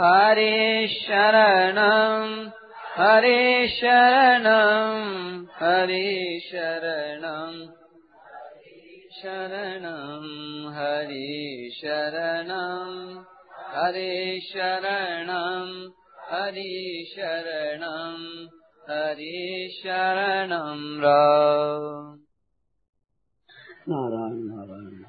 [0.00, 2.48] हरे शरणं
[2.96, 7.66] हरे शरणं हरे शरणं।
[9.24, 13.22] शरणं, हरे शरणं
[13.56, 18.46] हरे शरणं हरे शरणं
[18.88, 21.00] हरे शरणं
[23.88, 25.02] नारायण नारायण।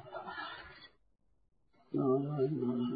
[1.94, 2.95] नारायण नारायण।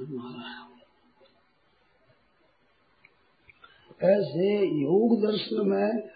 [4.05, 6.09] ऐसे योग दर्शन में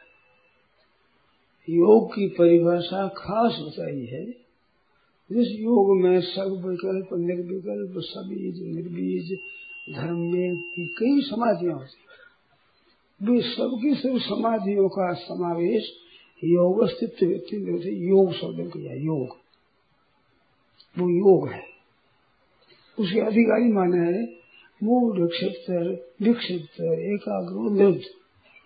[1.70, 4.27] योग की परिभाषा खास बताई है।
[5.33, 9.38] जिस योग में सब विकल्प, निर्विकल्प सबीज निर्बीज,
[9.97, 12.05] धर्म में कई समाधियाँ होती
[13.23, 15.93] वे सबकी सब समाधियों का समावेश
[16.45, 17.57] योग स्थित व्यक्ति
[18.10, 19.29] योग शब्द किया, योग।
[20.98, 21.62] वो योग है।
[22.98, 24.43] उसके अधिकारी माने है
[24.83, 28.01] मूल क्षेत्र विक्षिप्त एकाग्र निरुद्ध।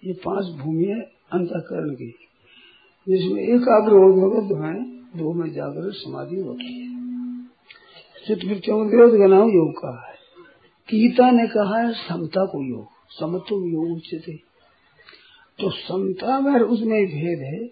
[0.04, 1.00] ये पाँच भूमि है
[1.32, 2.10] अंतकरण की।
[3.08, 6.98] जिसमें एकाग्र और निरुद्ध है, दो में जागृत समाधि होती है।
[8.26, 10.14] चित्तवृत्तियों निरोध का नाम योग का है।
[10.90, 14.38] गीता ने कहा है, समता को योग। समत्व योग उचित
[15.60, 17.66] तो समता में उसमें भेद है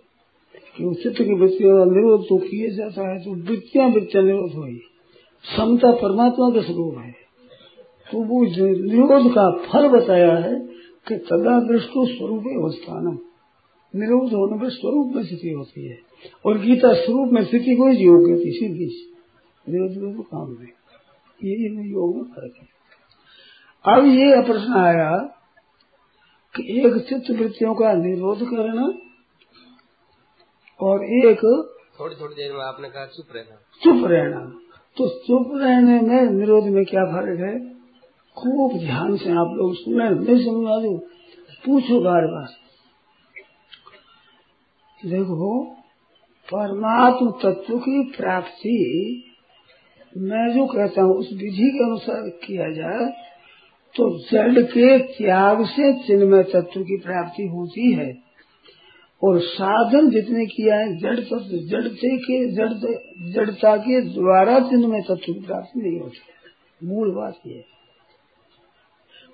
[0.77, 4.81] कि चित्त की वृत्तियों का निरोध तो किया जाता है तो वृत्तियाँ वृत्तियाँ निरोध हुई
[5.45, 7.26] समता परमात्मा का स्वरूप है।
[8.13, 10.55] तो वो निरोध का फल बताया है
[11.07, 13.07] कि तदा दृष्टो स्वरूप अवस्थान
[13.95, 15.99] निरोध होने पर स्वरूप में स्थिति होती है।
[16.47, 18.87] और गीता स्वरूप में स्थिति को योग कहती सीधी
[19.67, 22.69] निरोध में तो काम नहीं ये योग में फ़र्क है।
[23.85, 25.11] अब ये प्रश्न आया
[26.55, 28.87] कि एक चित्त वृत्तियों का निरोध करना
[30.81, 31.41] और एक
[32.01, 34.41] थोड़ी थोड़ी देर में आपने कहा चुप रहना। चुप रहना।
[34.97, 37.76] तो चुप रहने में निरोध में क्या फ़र्क है?
[38.37, 40.97] खूब ध्यान से आप लोग सुने नहीं समझा दो
[41.67, 42.49] पूछो बार बार।
[45.01, 45.65] देखो,
[46.49, 48.77] परमात्म तत्व की प्राप्ति,
[50.17, 53.07] मैं जो कहता हूँ, उस विधि के अनुसार किया जाए
[53.95, 58.27] तो जड़ के त्याग से चिन्मय तत्व की प्राप्ति होती है।
[59.23, 62.73] और साधन जितने किया है, जड़ तत्व, जड़ते के, जड़
[63.33, 67.76] जड़ता के द्वारा चिन्मय तत्व की प्राप्ति नहीं होती। मूल बात यह है।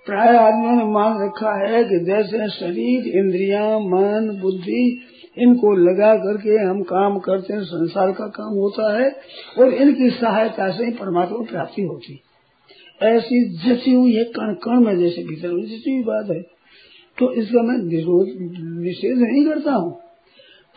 [0.06, 5.00] प्राय आदमियों ने मान रखा है कि जैसे शरीर, इंद्रिया, मन, बुद्धि,
[5.38, 9.16] इनको लगा करके हम काम करते हैं, संसार का काम होता है,
[9.58, 12.20] और इनकी सहायता से परमात्मा प्राप्ति होती
[13.02, 16.42] ऐसी जची हुई है कण कण में जैसे भीतर जची हुई बात है।
[17.18, 18.26] तो इसका मैं निरोध
[18.82, 20.00] निषेध नहीं करता हूँ।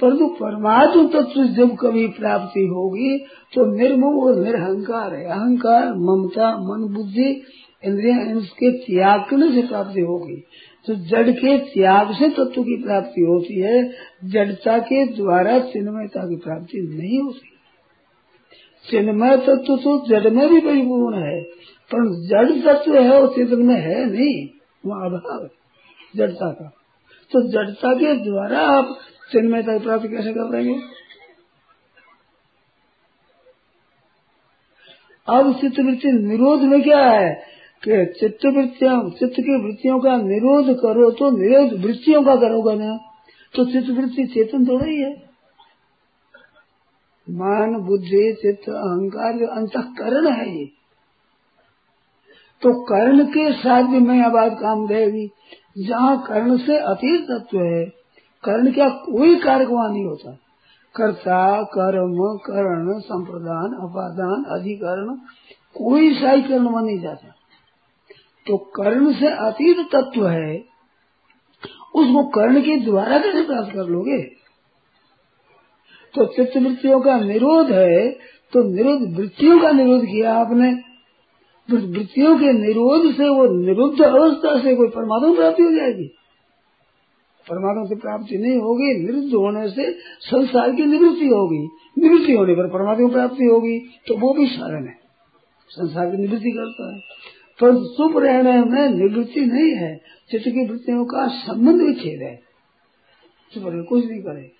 [0.01, 3.17] परंतु परमात्म तत्व जब कभी प्राप्ति होगी
[3.53, 7.41] तो निर्मोह और निरहंकार है। अहंकार, ममता, मन, बुद्धि
[7.85, 9.19] इंद्रिया इसके त्याग
[9.53, 10.43] से प्राप्ति होगी।
[10.87, 13.91] तो जड़ के त्याग से तत्व की प्राप्ति होती है,
[14.25, 17.51] जड़ता के द्वारा चिन्मयता की प्राप्ति नहीं होती।
[18.89, 21.41] चिन्मय तत्व तो जड़ में भी परिपूर्ण है,
[21.93, 24.47] पर जड़ तत्व है और चेतन में है नहीं,
[24.85, 25.49] वहाँ अभाव
[26.15, 26.71] जड़ता का।
[27.31, 28.97] तो जड़ता के द्वारा आप
[29.31, 30.79] चिन्मयता की प्राप्ति कैसे कर पाएँगे?
[35.27, 37.54] अब चित्तवृत्ति निरोध में क्या है?
[37.87, 42.97] कि चित्त वृत्तियों चित्त की वृत्तियों का निरोध करो तो निरोध वृत्तियों का करोगा ना?
[43.55, 45.25] तो चित्त वृत्ति चेतन थोड़ा ही। है
[47.29, 50.65] मान, बुद्धि, चित्त, अहंकार जो अंतकरण है ये।
[52.61, 55.29] तो कर्ण के साथ भी मैं आबाद काम देगी
[55.77, 57.85] जहाँ कर्ण से अतीत तत्व है,
[58.43, 60.31] कर्ण क्या कोई कार्य वहाँ नहीं होता?
[60.95, 65.15] कर्ता, कर्म, कर्ण, संप्रदान, अपादान, अधिकरण,
[65.77, 67.34] कोई साई कर्ण वहाँ नहीं जाता।
[68.45, 70.55] तो कर्ण से अतीत तत्व है।
[71.95, 74.21] उसको कर्ण के द्वारा कैसे प्राप्त कर लोगे?
[76.13, 78.09] तो चित्त वृत्तियों का निरोध है
[78.53, 80.71] तो निरोध वृत्तियों का निरोध किया आपने।
[81.69, 86.07] वृत्तियों के निरोध से वो निरुद्ध अवस्था से कोई परमात्मा प्राप्ति हो जाएगी।
[87.47, 89.91] परमात्मा से प्राप्ति नहीं होगी, निरुद्ध होने से
[90.21, 91.63] संसार की निवृत्ति होगी।
[91.97, 93.77] निवृत्ति होने पर परमात्मा प्राप्ति होगी
[94.07, 94.95] तो वो भी साधन है।
[95.69, 97.24] संसार की निवृत्ति करता है।
[97.59, 99.95] पर चुप रहने में निवृत्ति नहीं है,
[100.31, 102.35] चित्त की वृत्तियों का संबंध भी विच्छेद है।
[103.53, 104.51] चुप रहे कुछ नहीं करे।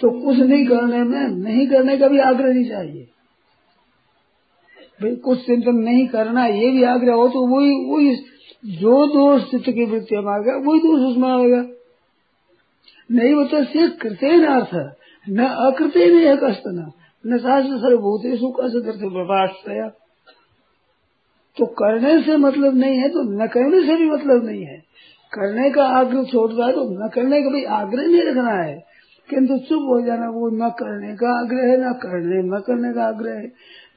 [0.00, 3.08] तो कुछ नहीं करने में, नहीं करने का भी आग्रह नहीं चाहिए।
[5.02, 8.16] भाई, कुछ चिंतन नहीं करना, ये भी आग्रह हो तो वही वही
[8.64, 11.62] जो दोष चित्त की वृत्ति में आ गया, वही दोष उसमें आएगा
[13.10, 14.74] नहीं बता से कृत्य अर्थ
[15.26, 16.90] न अकृत्य नहीं है कष्ट न।
[17.24, 19.50] शास्त्र सर्वभूतेषु कष्ट प्रभाष
[21.58, 24.78] तो करने से मतलब नहीं है तो न करने से भी मतलब नहीं है।
[25.34, 28.92] करने का आग्रह छोड़ रहा है तो न करने का भी आग्रह नहीं रखना है।
[29.30, 33.04] किंतु चुप हो जाना, वो न करने का आग्रह है, न करने न करने का
[33.04, 33.52] आग्रह है।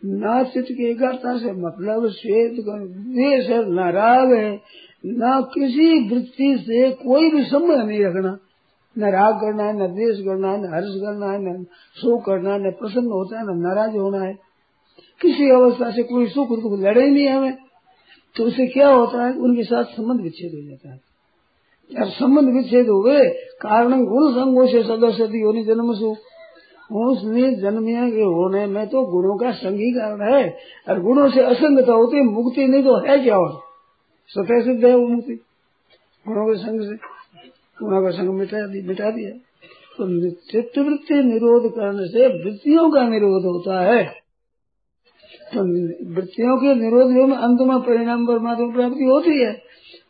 [0.05, 4.61] न चित्त की एकाग्रता से मतलब श्वेत द्वेष है न राग है।
[5.05, 8.37] न किसी वृत्ति से कोई भी संबंध नहीं रखना।
[8.97, 11.63] न राग करना है, न द्वेष करना है, न हर्ष करना है, न
[11.97, 14.44] शोक करना है, न प्रसन्न होता है, न नाराज़ होना है।
[15.21, 17.57] किसी अवस्था से कोई सुख दुख लड़े ही नहीं हमें।
[18.35, 19.33] तो उसे क्या होता है?
[19.33, 21.01] उनके साथ संबंध विच्छेद हो जाता है।
[21.91, 23.29] जब संबंध विच्छेद हो गए,
[23.61, 26.15] कारण गुण संगो से सदस्य योनि जन्म सु
[26.91, 30.57] उसने जन्मिया के होने में तो गुणों का संगी कारण है।
[30.89, 33.59] और गुणों से असंगता होती मुक्ति नहीं तो है क्या और?
[34.27, 35.33] स्वतः सिद्ध है वो मुक्ति।
[36.27, 36.95] गुणों के संग से
[37.83, 39.29] गुणों का संग मिटा दी मिटा दिया।
[39.97, 44.24] तो चित्तवृत्ति निरोध करने से वृत्तियों का निरोध होता है।
[45.55, 49.53] तो वृत्तियों के निरोध में अंत में परिणाम परमात्मा प्राप्ति होती है।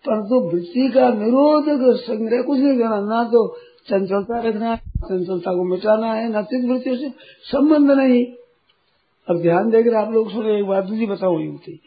[0.07, 3.57] परंतु वृत्ति का निरोध संग्रह कुछ नहीं करना, ना तो
[3.87, 7.09] चंचलता रखना है चंचलता को मिटाना है, न चित्त वृत्तियों से
[7.41, 8.25] संबंध नहीं।
[9.29, 11.79] अब ध्यान देकर आप लोग सुने, एक बात दूसरी बताओ युक्ति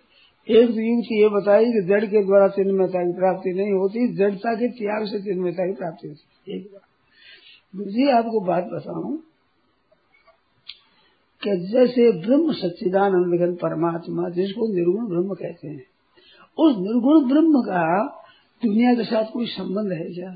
[0.51, 4.55] एक तो युक्ति ये बताई कि जड़ के द्वारा चिन्मयता की प्राप्ति नहीं होती जड़ता
[4.55, 6.83] के त्याग से चिन्मयता की प्राप्ति होती। एक बात।
[7.89, 9.28] जी, आपको बात बताऊँ।
[11.43, 15.85] कि जैसे ब्रह्म सच्चिदानंद घन परमात्मा, जिसको निर्गुण ब्रह्म कहते हैं,
[16.59, 17.83] उस निर्गुण ब्रह्म का
[18.63, 20.31] दुनिया के साथ कोई संबंध है क्या?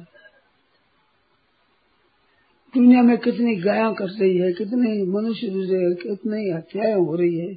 [2.75, 7.57] दुनिया में कितनी गाया कर रही है, कितने मनुष्य दूसरे कितनी हत्याएँ हो रही है,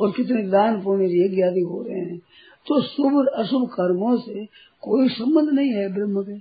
[0.00, 2.18] और कितने दान पुण्य यज्ञ आदि हो रहे हैं
[2.66, 4.44] तो शुभ अशुभ कर्मों से
[4.82, 6.36] कोई संबंध नहीं है ब्रह्म के।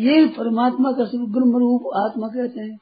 [0.00, 2.78] ये परमात्मा का शुभ ब्रह्म रूप आत्मा कहते हैं।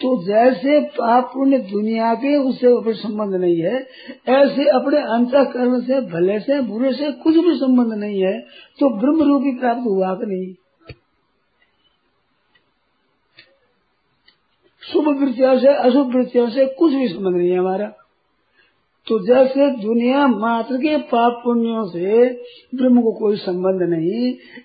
[0.00, 3.76] तो जैसे पाप पुण्य दुनिया के उससे कोई संबंध नहीं है,
[4.28, 8.38] ऐसे अपने अंतकरण से, भले से, बुरे से कुछ भी संबंध नहीं है
[8.80, 10.54] तो ब्रह्म रूपी प्राप्त हुआ कि नहीं?
[14.82, 17.92] शुभ वृत्तियों से, अशुभ वृत्तियों से कुछ भी संबंध नहीं है हमारा।
[19.12, 22.28] तो जैसे दुनिया मात्र के पाप पुण्यों से
[22.74, 24.20] ब्रह्म को कोई संबंध नहीं,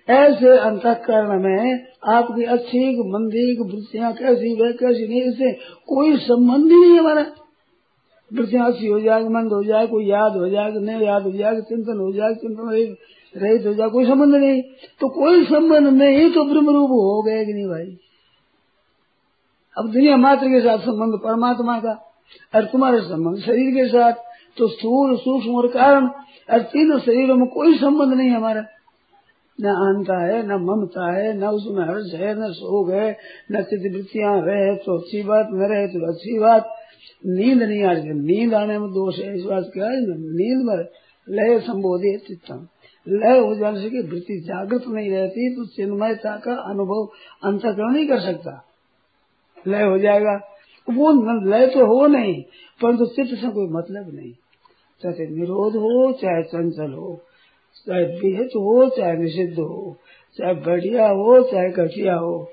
[0.10, 5.52] ऐसे अंतकरण में आपकी अच्छी, मंदी, वृत्तियाँ कैसी वे कैसी नहीं, इससे
[5.88, 7.26] कोई संबंध ही नहीं हमारा।
[8.32, 11.62] वृत्तियाँ अच्छी हो जाए मंद हो जाए कोई याद हो जाए नहीं याद हो जाए
[11.64, 12.96] चिंतन हो जाए चिंतन
[13.36, 14.62] रहित हो जाए कोई संबंध नहीं।
[15.02, 17.98] तो कोई संबंध नहीं तो ब्रह्म रूप हो गए कि नहीं भाई?
[19.78, 21.94] अब दुनिया मात्र के साथ संबंध परमात्मा का
[22.54, 24.26] और तुम्हारे संबंध शरीर के साथ
[24.57, 26.07] तो स्थूल सूक्ष्म और कारण
[26.50, 28.62] और तीनों शरीरों में कोई संबंध नहीं हमारा।
[29.59, 33.09] न अहंता है, न ममता है, न उसमें हर्ष है, न शोक है,
[33.51, 36.74] न चित्रवृत्तियाँ रहे तो अच्छी बात, न रहे तो अच्छी बात।
[37.27, 40.00] नींद नहीं आ रही नींद आने में दोष है, इस बात क्या है
[40.39, 40.77] नींद में
[41.27, 42.68] लय संबोधि चित्तम
[43.07, 47.07] लय हो जाने से वृत्ति जागृत नहीं रहती तो चिन्मयता का अनुभव
[47.44, 48.51] अंतकरण नहीं कर सकता।
[49.68, 50.33] लय हो जाएगा।
[50.88, 51.12] वो
[51.45, 52.33] लय तो हो नहीं,
[52.81, 54.33] परंतु चित्त से कोई मतलब नहीं।
[55.04, 57.22] चाहे निरोध हो, चाहे चंचल हो,
[57.76, 59.98] चाहे विहित हो, चाहे निषिद्ध हो,
[60.38, 62.52] चाहे बढ़िया हो, चाहे घटिया हो।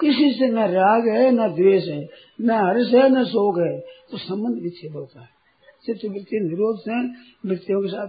[0.00, 2.08] किसी से न राग है, न द्वेष है,
[2.40, 5.28] न हर्ष है, न शोक है तो संबंध विच्छेद होता है।
[5.86, 7.08] चित्त वृत्ति निरोध से
[7.48, 8.06] वृत्तियों के साथ,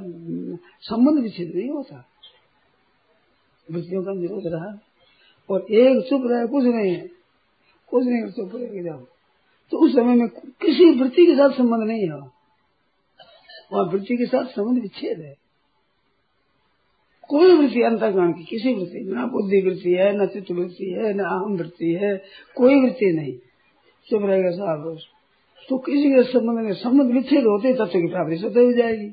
[0.82, 2.06] संबंध विच्छेद नहीं होता।
[3.72, 4.80] वृत्तियों का निरोध रहा।
[5.50, 7.08] और एक चुप रहे, कुछ नहीं है।
[7.88, 9.00] कुछ नहीं, चुप रहे जाओ।
[9.72, 10.28] तो उस समय में
[10.62, 12.33] किसी वृत्ति के साथ संबंध नहीं है।
[13.74, 15.34] वहाँ वृत्ति के साथ संबंध विच्छेद है।
[17.30, 21.20] कोई वृत्ति अंतर्गण की किसी वृत्ति, न बुद्धि वृत्ति है, न चित्त वृत्ति है, न
[21.22, 22.15] अहम वृत्ति है,
[22.58, 23.34] कोई वृत्ति नहीं।
[24.08, 24.98] चुप रहेगा साहब
[25.70, 29.06] तो किसी के संबंध में संबंध विच्छेद होते तत्व की प्राप्ति सत्य हो जाएगी।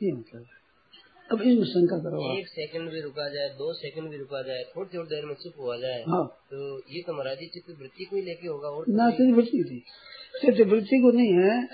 [0.00, 0.44] ये मतलब
[1.30, 4.98] अब इसमें शंका करो एक सेकंड भी रुका जाए दो सेकंड भी रुका जाए थोड़ी
[4.98, 8.22] थोड़ी देर में चुप हुआ जाए हाँ। तो ये तो महाराज चित्त वृत्ति को ही
[8.22, 9.82] लेके होगा और ना चित्त वृत्ति थी
[10.40, 11.68] चित्त वृत्ति को नहीं है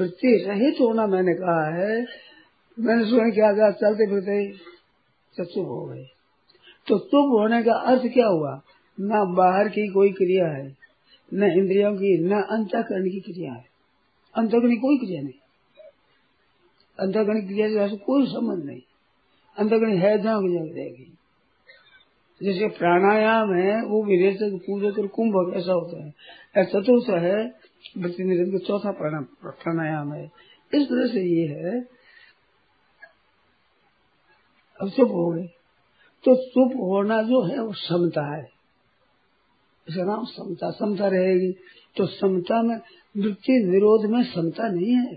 [0.00, 2.06] वृत्ति रहित होना मैंने कहा है।
[2.78, 4.52] मैंने सुना क्या कहा चलते फिरते
[5.44, 6.04] चुप हो गए।
[6.86, 8.62] तो चुप होने का अर्थ क्या हुआ?
[9.00, 10.76] न बाहर की कोई क्रिया है
[11.34, 13.64] न इंद्रियों की न अंतकरण की क्रिया है।
[14.34, 15.32] अंतकरण की कोई क्रिया नहीं।
[16.98, 18.80] अंतकरण की क्रिया से कोई संबंध नहीं।
[19.58, 21.14] अंतकरण है, जहाँ जगह रहेगी।
[22.42, 26.14] जैसे प्राणायाम है, वो विरेचक पूजक और कुंभ ऐसा होता है।
[26.56, 27.54] ऐसा चतुर्थ है
[27.98, 30.24] वृत्ति निरंतर, चौथा प्राणायाम है।
[30.74, 31.80] इस तरह से ये है।
[34.80, 35.46] अब चुप हो गए
[36.24, 38.48] तो चुप होना जो है, वो समता है।
[39.88, 41.52] इसका नाम समता। समता रहेगी।
[41.96, 42.76] तो समता में,
[43.16, 45.14] वृत्ति निरोध में समता नहीं है।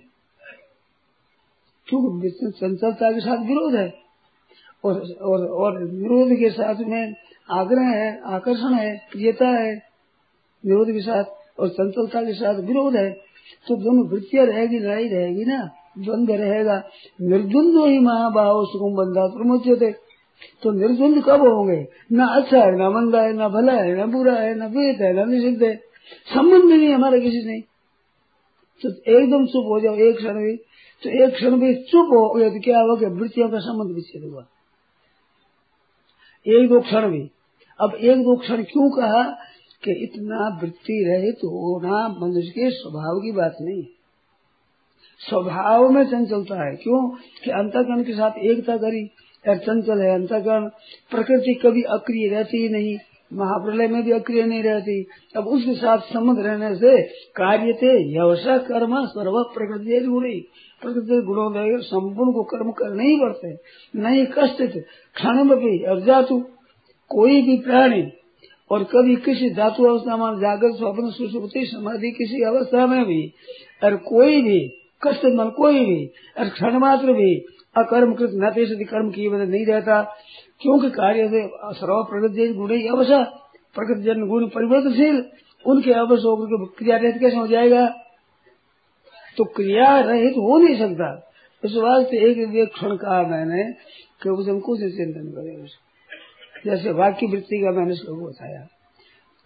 [1.88, 4.11] क्योंकि चंचलता के साथ विरोध है।
[4.84, 7.14] और और और विरोध के साथ में
[7.50, 9.74] आग्रह है, आकर्षण है प्रियता है,
[10.64, 13.10] विरोध के साथ और चंचलता के साथ विरोध है
[13.68, 15.60] तो दोनों वृत्तियाँ रहेगी, लड़ाई रहेगी ना
[16.00, 16.78] द्वंद रहेगा।
[17.22, 19.92] निर्द्वंद ही महाभाव सुकुम बंधा प्रमुचते
[20.64, 21.80] तो निर्द्वंद कब होंगे?
[22.14, 25.12] न अच्छा है, न मंदा है, न भला है, न बुरा है, न वेद है,
[25.14, 25.76] न निषिद्ध है।
[26.28, 27.60] संबंध नहीं हमारा किसी से
[28.84, 30.56] तो एकदम चुप हो जाओ, एक क्षण भी।
[31.04, 34.24] तो एक क्षण भी चुप हो गया तो क्या हुआ कि वृत्तियों का संबंध विच्छेद
[34.24, 34.46] हुआ।
[36.48, 37.32] एक दो क्षण भी
[37.82, 39.24] अब एक दो क्षण क्यों कहा
[39.84, 43.84] कि इतना वृत्ति रहित तो होना मनुष्य के स्वभाव की बात नहीं
[45.20, 47.10] स्वभाव में चंचलता है। क्यों?
[47.44, 49.08] कि अंतकरण के साथ एकता करी
[49.48, 50.68] चंचल है अंतकरण।
[51.12, 52.98] प्रकृति कभी अक्रिय रहती ही नहीं।
[53.34, 55.08] महाप्रलय में भी अक्रिय नहीं रहती।
[55.38, 57.02] अब उसके साथ संबंध रहने से
[57.36, 60.40] कार्य थे व्यवसाय कर्म सर्व प्रकृति गुणी।
[60.82, 63.54] प्रकृति गुणों संपूर्ण को कर्म करने ही पड़ते
[64.00, 64.62] नहीं कष्ट
[65.16, 65.50] क्षण
[65.84, 66.00] और
[67.12, 68.04] कोई भी प्राणी
[68.72, 73.34] और कभी किसी धातु अवस्था में जागृत स्वप्न, सुसुप्ति, समाधि किसी अवस्था में भी,
[73.84, 74.60] और कोई भी
[75.08, 76.06] कष्ट मन कोई भी,
[76.40, 77.36] और क्षण मात्र भी
[77.78, 78.52] अकर्म कृत न
[78.86, 80.02] कर्म की वजह नहीं रहता।
[80.62, 81.48] क्योंकि कार्य से
[81.80, 83.18] सर्व प्रगति गुण ही अवश्य
[83.76, 85.26] प्रकृति जन गुण परिवर्तनशील,
[85.66, 87.88] उनके अवश्य होकर क्रिया रहित कैसे हो जाएगा?
[89.38, 91.32] तो क्रिया रहित हो नहीं सकता।
[91.66, 93.64] इस वास्ते एक क्षण कहा मैंने
[94.24, 95.66] कि उसे कुछ चिंतन करें
[96.66, 98.68] जैसे वाक्य वृत्ति का मैंने श्लोक बताया।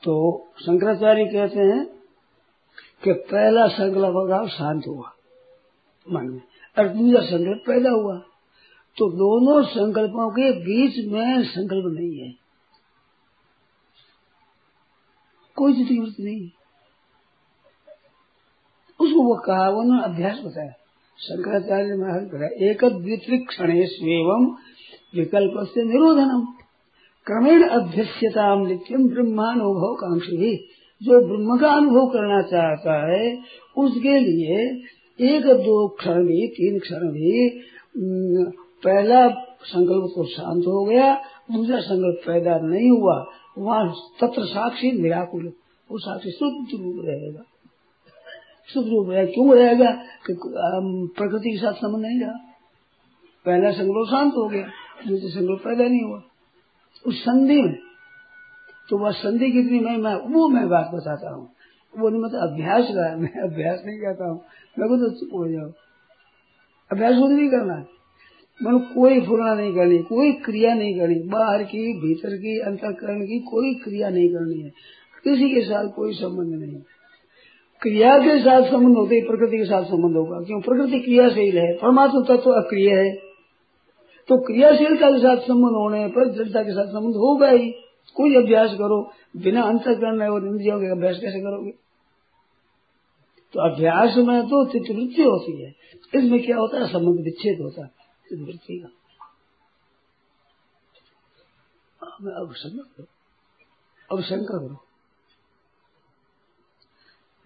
[0.03, 1.85] तो शंकराचार्य कहते हैं
[3.03, 5.11] कि पहला संकल्प शांत हुआ।
[6.11, 6.41] मन में
[6.79, 8.21] और दूसरा संकल्प पैदा हुआ।
[8.97, 12.33] तो दोनों संकल्पों के बीच में संकल्प नहीं है।
[15.55, 16.49] कोई ज़रूरत नहीं।
[18.99, 20.71] उसको वो कहा उन्होंने अभ्यास बताया।
[21.19, 24.55] शंकराचार्य महाराज बताया एक क्षण एवं
[25.15, 26.45] विकल्प से निरोधनम।
[27.27, 30.55] क्रमेण अभ्यस्यता नित्यम ब्रह्मानुभव कांक्षी
[31.03, 33.43] जो ब्रह्म का अनुभव करना चाहता है,
[33.77, 34.57] उसके लिए
[35.33, 37.49] एक दो क्षण भी, तीन क्षण भी
[38.85, 39.27] पहला
[39.65, 41.13] संकल्प को शांत हो गया
[41.51, 43.15] दूसरा संकल्प पैदा नहीं हुआ
[43.57, 43.85] वहाँ
[44.21, 45.45] तत्र साक्षी निराकुल
[45.89, 47.43] वो साक्षी शुद्ध रूप रहेगा।
[48.69, 49.91] शुद्ध रूप रहेगा। क्यों रहेगा?
[50.27, 52.37] प्रकृति के साथ संबंध नहीं रहा।
[53.45, 54.67] पहला संकल्प शांत हो गया
[55.07, 56.21] दूसरा संकल्प पैदा नहीं हुआ।
[57.05, 57.75] उस संधि में
[58.89, 61.47] तो वह संधि कितनी मैं, मैं वो मैं बात बताता हूँ।
[61.93, 64.39] वो नहीं मतलब अभ्यास का मैं अभ्यास नहीं कहता हूँ।
[64.77, 65.69] मैं तो चुप हो जाओ
[66.91, 67.94] अभ्यास नहीं करना है।
[68.63, 73.39] मन कोई फुरना नहीं करनी, कोई क्रिया नहीं करनी, बाहर की, भीतर की, अंतकरण की
[73.39, 74.69] कोई क्रिया नहीं करनी है।
[75.23, 76.81] किसी के साथ कोई संबंध नहीं
[77.81, 80.61] क्रिया के साथ संबंध होते ही प्रकृति के साथ संबंध होगा, क्यों?
[80.61, 83.15] प्रकृति क्रियाशील है, परमात्मा तत्व अक्रिय है।
[84.27, 87.71] तो क्रियाशीलता के साथ संबंध होने पर दृढ़ता के साथ संबंध होगा ही।
[88.13, 91.71] कोई अभ्यास करो, बिना अंतकरण और इंद्रियों के अभ्यास कैसे करोगे?
[93.53, 95.73] तो अभ्यास में तो चित्तवृत्ति होती है।
[96.15, 96.87] इसमें क्या होता है?
[96.87, 98.04] संबंध विच्छेद होता है।
[98.43, 98.87] वृत्ति का
[102.41, 103.05] अब समझ करो
[104.11, 104.85] अब शंका करो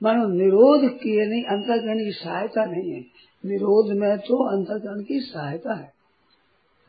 [0.03, 3.01] मानो निरोध किए नहीं अंतकरण की सहायता नहीं है।
[3.45, 5.93] निरोध में तो अंतकरण की सहायता है।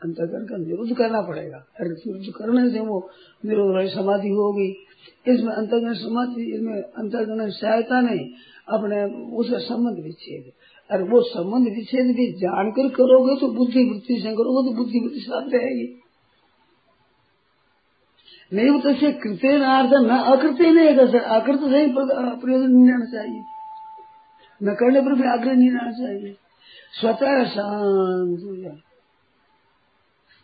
[0.03, 3.09] अंतकरण का निरोध करना पड़ेगा। निरोध करने से वो
[3.45, 4.87] निरोध वाली समाधि होगी।
[5.27, 8.29] इसमें अंतकरण समाधि, इसमें अंतकरण सहायता नहीं।
[8.67, 9.03] अपने,
[9.35, 10.53] उसका संबंध विच्छेद।
[10.91, 15.21] और वो संबंध विच्छेद भी जानकर करोगे तो बुद्धि वृत्ति से करोगे तो बुद्धि वृत्ति
[15.21, 15.87] साथ रहेगी।
[18.51, 22.89] नहीं तो से कृत्य अर्थ न अकृत्य नहीं है सर अकृत से ही प्रयोजन नहीं
[22.89, 23.41] रहना चाहिए।
[24.61, 26.35] न करने पर भी आग्रह नहीं रहना चाहिए।
[26.93, 28.41] स्वतः शांत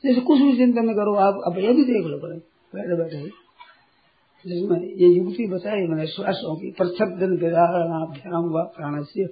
[0.04, 2.36] जैसे कुछ भी चिंता में करो, आप अब ये भी देख लो बड़े
[2.74, 3.20] बैठे बैठे।
[4.46, 9.26] जिसमें ये युक्ति बताई, मैंने श्वासों की प्रत्यक दिन विधारणाभ्याम व प्राण से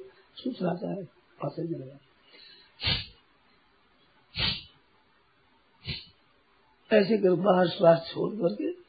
[6.93, 8.85] ऐसे कर बाहर श्वास छोड़ करके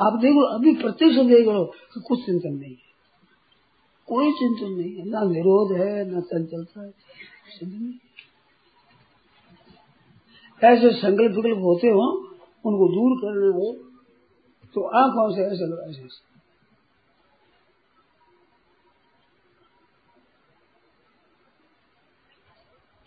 [0.00, 2.88] आप देखो, अभी प्रत्यक्ष देख लो कि कुछ चिंतन नहीं है।
[4.06, 6.90] कोई चिंतन नहीं है। ना निरोध है, ना चंचलता है।
[10.64, 12.28] ऐसे संकल्प विकल्प होते हो,
[12.64, 13.72] उनको दूर करना हो
[14.74, 16.27] तो आँखों से ऐसे ऐसे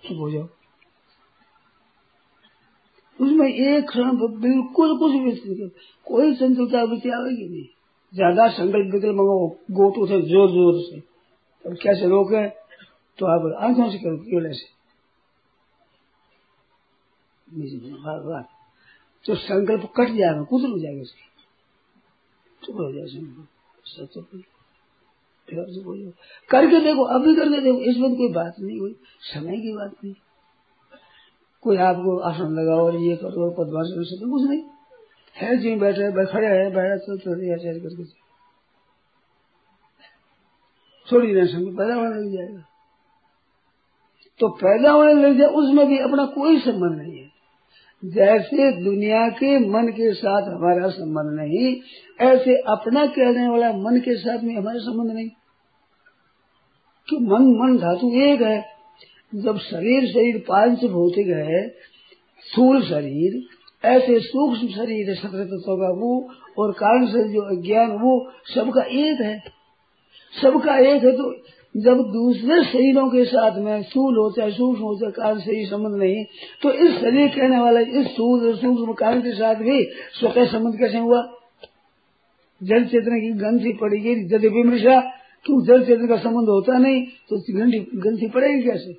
[0.03, 0.48] चुप हो जाओ।
[3.20, 5.70] उसमें एक क्षण बिल्कुल कुछ भी
[6.08, 7.65] कोई चंचलता वृत्ति आएगी नहीं।
[8.13, 9.36] ज़्यादा संकल्प विकल्प मंगो
[9.72, 10.98] गोट उठे ज़ोर ज़ोर से।
[11.65, 12.48] अब कैसे रोके?
[13.20, 14.70] तो आप आँखों से करो केवल ऐसे
[19.25, 21.25] तो संकल्प कट जाएगा, कुछ हो जाएगा उसकी।
[22.62, 23.05] चुप हो जाए
[23.86, 24.43] संकल्प।
[26.50, 30.13] करके देखो अभी करके देखो इसमें कोई बात नहीं हुई, समय की बात नहीं।
[31.62, 34.63] कोई आपको आसन लगाओ, और ये करो पदमासन से तो कुछ नहीं।
[35.38, 38.22] है जी बैठे खड़े है, बैठा तो थोड़ी आचार्य करके
[41.12, 42.63] थोड़ी ना संग पैदा होने लग जाएगा।
[44.39, 47.31] तो पैदा होने लग जाए, उसमें भी अपना कोई संबंध नहीं है।
[48.05, 51.81] जैसे दुनिया के मन के साथ हमारा संबंध नहीं,
[52.27, 55.29] ऐसे अपना कहने वाला मन के साथ में हमारा संबंध नहीं।
[57.08, 58.65] कि मन मन धातु एक है।
[59.36, 61.67] जब शरीर शरीर पाँच भौतिक है,
[62.46, 63.41] स्थूल शरीर,
[63.88, 66.27] ऐसे सूक्ष्म शरीर सत्र तत्व का वो,
[66.60, 69.43] और कारण से जो अज्ञान वो, सबका एक है।
[70.34, 71.34] सबका एक है तो
[71.77, 75.65] जब दूसरे शरीरों के साथ में स्थूल हो, चाहे सूक्ष्म हो, चाहे कारण से ही
[75.65, 76.24] संबंध नहीं
[76.62, 79.84] तो इस शरीर कहने वाला, इस स्थूल और सूक्ष्म कारण के साथ भी
[80.20, 81.22] स्वतः संबंध कैसे हुआ?
[82.62, 85.00] जल चेतन की गंधी पड़ेगी जद विमृषा
[85.45, 88.93] क्यों जल चेतन का संबंध होता नहीं तो गंधी गंधी पड़ेगी कैसे?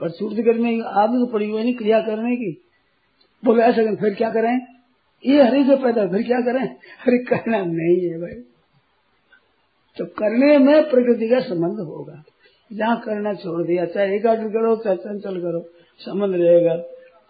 [0.00, 2.62] पर सूर्य कर में आदत तो पड़ी हुई नहीं क्रिया करने की।
[3.44, 4.66] बोले, ऐसा फिर क्या करें?
[5.26, 6.64] ये हरी से पैदा, फिर क्या करें?
[7.00, 8.40] हरे करना नहीं है भाई।
[9.98, 12.24] तो करने में प्रकृति का संबंध होगा।
[12.72, 15.66] जहाँ करना छोड़ दिया, चाहे एकाग्र करो, चाहे चंचल करो,
[15.98, 16.76] संबंध रहेगा।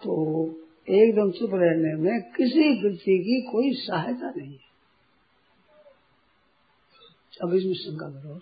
[0.04, 0.46] तो
[0.90, 4.71] एकदम चुप रहने में किसी वृत्ति की कोई सहायता नहीं है।
[7.42, 8.40] अब इसमें शंका करो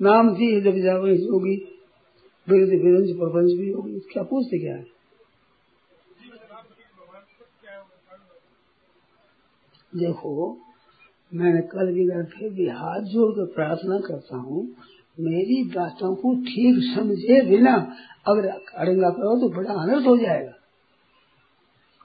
[0.00, 1.56] नाम जी जब जाओगे होगी।
[2.48, 4.84] विरुद्ध विरंज प्रपंच भी होगी। क्या पूछते क्या है?
[9.96, 10.58] देखो,
[11.34, 14.76] मैंने कल भी फिर भी हाथ जोड़ कर प्रार्थना करता हूँ
[15.18, 17.74] मेरी बातों को ठीक समझे बिना
[18.26, 20.52] अगर अड़ंगा करो तो बड़ा अनर्थ हो जाएगा।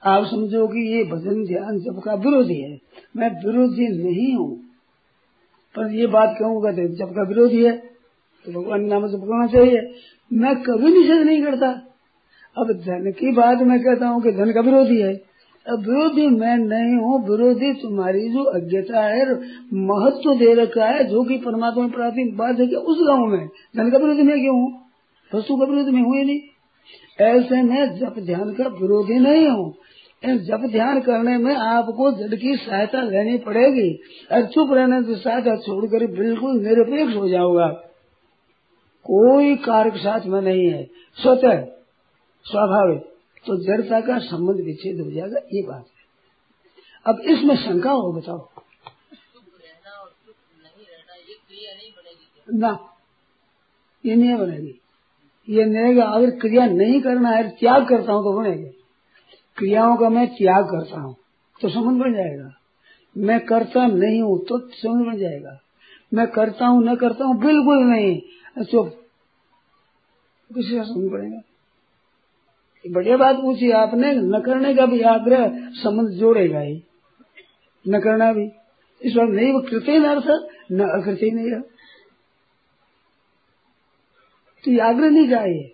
[0.03, 2.77] आप समझो कि ये भजन ध्यान जब का विरोधी है।
[3.17, 4.49] मैं विरोधी नहीं हूँ।
[5.75, 7.75] पर ये बात कहूँगा तो जब का विरोधी है
[8.45, 9.81] तो भगवान नाम जब करना चाहिए
[10.31, 11.69] मैं कभी निषेध नहीं करता।
[12.55, 15.13] अब धन की बात मैं कहता हूँ कि धन का विरोधी है।
[15.67, 19.33] विरोधी मैं नहीं हूँ, विरोधी तुम्हारी जो अज्ञता है,
[19.73, 23.91] महत्व दे रखा है, जो कि परमात्मा प्राप्ति बात है कि उस गाँव में, धन
[23.91, 24.81] का विरोधी मैं क्यों हूँ?
[25.35, 26.39] वस्तु का विरोधी मैं हूँ ही नहीं।
[27.25, 29.73] ऐसे में जब ध्यान का विरोधी नहीं हूँ।
[30.25, 33.99] जब ध्यान करने में आपको जड़ की सहायता लेनी पड़ेगी
[34.31, 37.67] और चुप रहने से सहायता छोड़कर बिल्कुल निरपेक्ष हो जाऊँगा।
[39.03, 40.83] कोई कारक साथ में नहीं है।
[41.15, 41.61] स्वतः,
[42.43, 45.99] स्वाभाविक। तो जड़ता का संबंध विच्छेद हो जाएगा, ये बात है।
[47.05, 48.49] अब इसमें शंका हो, बताओ।
[52.53, 52.77] ना,
[54.05, 54.79] ये नहीं बनेगी।
[55.47, 58.69] ये नहीं अगर क्रिया नहीं करना है, त्याग करता हूँ तो बनेगी।
[59.57, 61.15] क्रियाओं का मैं त्याग करता हूँ
[61.61, 62.51] तो समझ बन जाएगा।
[63.17, 65.59] मैं करता नहीं हूँ तो समझ बन जाएगा।
[66.13, 68.95] मैं करता हूँ, न करता हूँ, बिल्कुल नहीं। चुप
[70.49, 71.41] किसी का समझ पड़ेगा
[72.85, 76.75] बढ़िया बात पूछी आपने, न करने का भी आग्रह संबंध जोड़ेगा ही।
[77.85, 78.45] न करना भी।
[79.01, 80.27] इस बार नहीं, वो कृत्य अर्थ,
[80.71, 81.61] न अकृत्य नहीं रहा
[84.63, 85.67] तो आग्रह नहीं चाहिए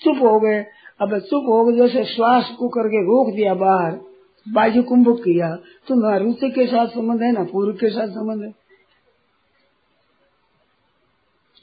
[0.00, 0.60] चुप हो गए।
[1.00, 3.98] अब चुप हो गए, जैसे श्वास को करके रोक दिया बाहर,
[4.46, 5.54] बाजू कुंभक किया
[5.88, 8.52] तो न ऋतु के साथ संबंध है, ना पूर्व के साथ संबंध है।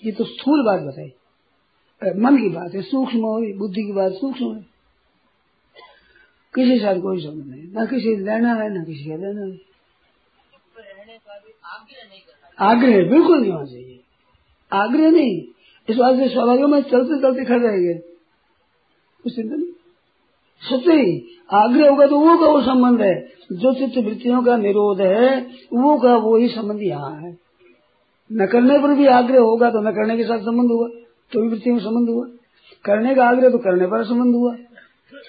[0.03, 1.11] ये तो स्थूल बात बताई।
[2.13, 3.19] मन की बात है, सूक्ष्म
[3.57, 4.75] बुद्धि की बात सूक्ष्म है
[6.55, 9.75] किसी साथ कोई संबंध नहीं, न किसी लेना है, न किसी का देना है।
[12.59, 13.99] आग्रह बिल्कुल नहीं होना चाहिए।
[14.71, 15.41] आग्रह नहीं।
[15.89, 17.93] इस बात से स्वाभाविक में चलते चलते खड़े रहेंगे
[19.23, 19.71] कुछ चिंता नहीं।
[20.61, 25.01] सत्य ही। आग्रह होगा तो वो का वो संबंध है। जो चित्त वृत्तियों का निरोध
[25.01, 25.41] है,
[25.73, 27.37] वो का वो ही संबंध यहाँ है।
[28.31, 31.71] न करने पर भी आग्रह होगा तो न करने के साथ संबंध होगा। तो वृत्ति
[31.71, 32.25] में संबंध हुआ।
[32.85, 34.55] करने का आग्रह तो करने पर संबंध हुआ।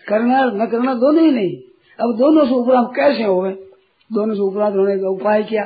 [0.09, 1.57] करना, न करना दोनों ही नहीं।
[2.01, 3.53] अब दोनों से उपरांत कैसे हो गए?
[4.13, 5.65] दोनों से उपरांत होने का उपाय क्या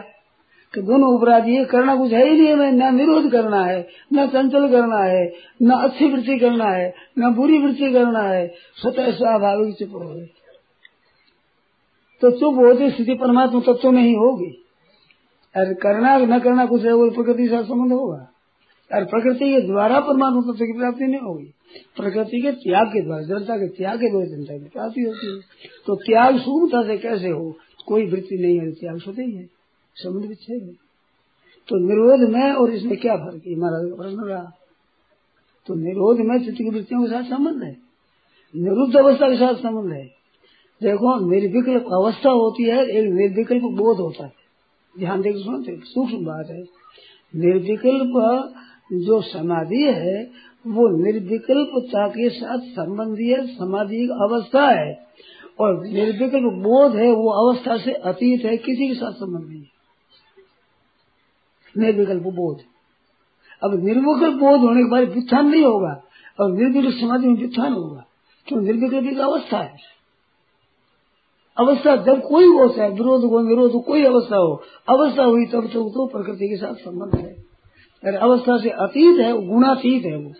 [0.75, 4.27] कि दोनों उपराध ये करना कुछ है ही नहीं हमें। न निरोध करना है, न
[4.27, 9.75] चंचल करना है, न अच्छी वृत्ति करना है, न बुरी वृत्ति करना है। स्वतः स्वाभाविक
[9.75, 10.27] चुप हो गए
[12.23, 14.64] तो चुप होती स्थिति परमात्मा तत्व में ही होगी।
[15.57, 18.30] अरे करना, न करना कुछ है, वो प्रकृति से संबंध होगा।
[18.94, 21.44] और प्रकृति के द्वारा परमात्मा तत्व की प्राप्ति नहीं होगी।
[21.96, 25.40] प्रकृति के त्याग के द्वारा जनता के त्याग के द्वारा जनता की प्राप्ति होती है।
[25.87, 27.57] तो त्याग सूक्ष्मता से कैसे हो?
[27.87, 29.48] कोई वृत्ति नहीं है, त्याग सोते ही है।
[29.94, 30.90] समुद्र विच्छेद है।
[31.68, 33.55] तो निरोध में और इसमें क्या फ़र्क है?
[33.55, 34.53] हमारा प्रश्न रहा।
[35.66, 37.76] तो निरोध में चित्त की वृत्तियों के साथ संबंध है।
[38.57, 40.05] निरुद्ध अवस्था के साथ संबंध है।
[40.83, 44.33] देखो, निर्विकल्प अवस्था होती है, एक निर्विकल्प बोध होता है।
[44.98, 46.61] ध्यान देकर सुनते सूक्ष्म बात है।
[47.37, 48.55] निर्विकल्प
[48.92, 50.24] जो समाधि है
[50.66, 55.07] वो निर्विकल्पता के साथ संबंधी है समाधि अवस्था है।
[55.61, 59.81] और निर्विकल्प बोध है वो अवस्था से अतीत है किसी के साथ संबंध नहीं है।
[61.79, 62.59] निर्विकल्प बोध।
[63.64, 66.03] अब निर्विकल्प बोध होने के बाद व्युत्थान नहीं होगा।
[66.40, 68.05] और निर्विकल्प समाधि में व्युत्थान होगा।
[68.46, 68.61] क्यों?
[68.61, 69.76] निर्विकल्प एक अवस्था है।
[71.59, 76.07] अवस्था जब कोई होता है विरोध को विरोध कोई अवस्था हो अवस्था हुई तब तो,
[76.07, 77.50] प्रकृति के साथ संबंध है।
[78.03, 80.33] अवस्था से अतीत है, गुणातीत है वो।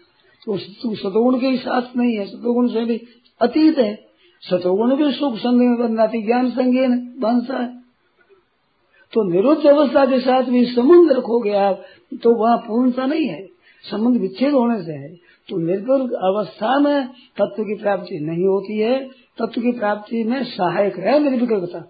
[0.47, 0.57] तो
[0.97, 3.01] सतोगुण के साथ नहीं है, सतोगुण से भी
[3.41, 3.95] अतीत है।
[4.43, 7.69] सतोगुण भी सुख संग बनाती ज्ञान संज्ञान बनता है।
[9.13, 11.83] तो निरुद्ध अवस्था के साथ भी संबंध रखोगे आप
[12.23, 13.47] तो वहाँ पूर्णता नहीं है
[13.85, 15.09] संबंध विच्छेद होने से है।
[15.49, 17.07] तो निर्गुण अवस्था में
[17.39, 18.99] तत्व की प्राप्ति नहीं होती है,
[19.39, 21.85] तत्व की प्राप्ति में सहायक है निर्विकल्पता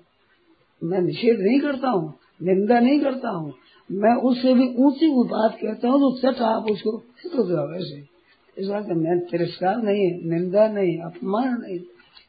[0.82, 3.52] मैं निषेध नहीं करता हूँ, निंदा नहीं करता हूँ
[3.92, 7.02] मैं उससे भी ऊँची बात कहता हूँ तो चट आप उसको
[7.76, 8.10] ऐसे
[8.58, 11.78] इस बात का मैं तिरस्कार नहीं है, निंदा नहीं, अपमान नहीं।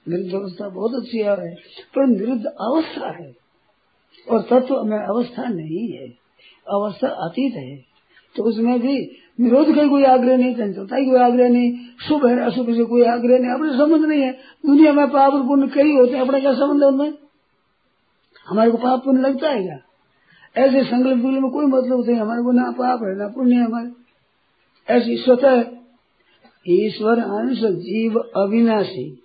[0.09, 1.55] निरुद्ध अवस्था बहुत अच्छी आ है
[1.95, 3.35] पर निरुद्ध अवस्था है।
[4.29, 6.07] और तत्व में अवस्था नहीं है,
[6.69, 7.75] अवस्था अतीत है।
[8.35, 11.73] तो उसमें भी निरोध का कोई आग्रह नहीं, चंचलता कोई आग्रह नहीं,
[12.07, 14.31] शुभ है, अशुभ से कोई आग्रह नहीं, अपने संबंध नहीं है।
[14.65, 17.13] दुनिया में पाप पुण्य कई होते हैं, अपने क्या संबंध है उनमें?
[18.47, 19.77] हमारे को पाप पुण्य लगता है क्या?
[20.57, 23.91] ऐसे संकल्प में कोई मतलब नहीं, हमारे को ना पाप है, ना पुण्य है हमारे।
[24.93, 25.63] ऐसी स्वतः
[26.67, 29.15] ईश्वर अंश जीव अविनाशी,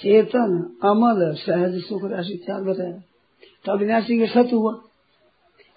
[0.00, 3.02] चेतन, अमल, सहज सुख राशि चार बताया।
[3.64, 4.72] तो अविनाशी के सत हुआ,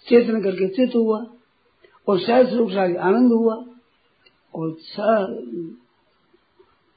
[0.07, 1.25] चेतन करके चित हुआ,
[2.07, 3.65] और सहज सुख राशि आनंद हुआ,
[4.55, 4.71] और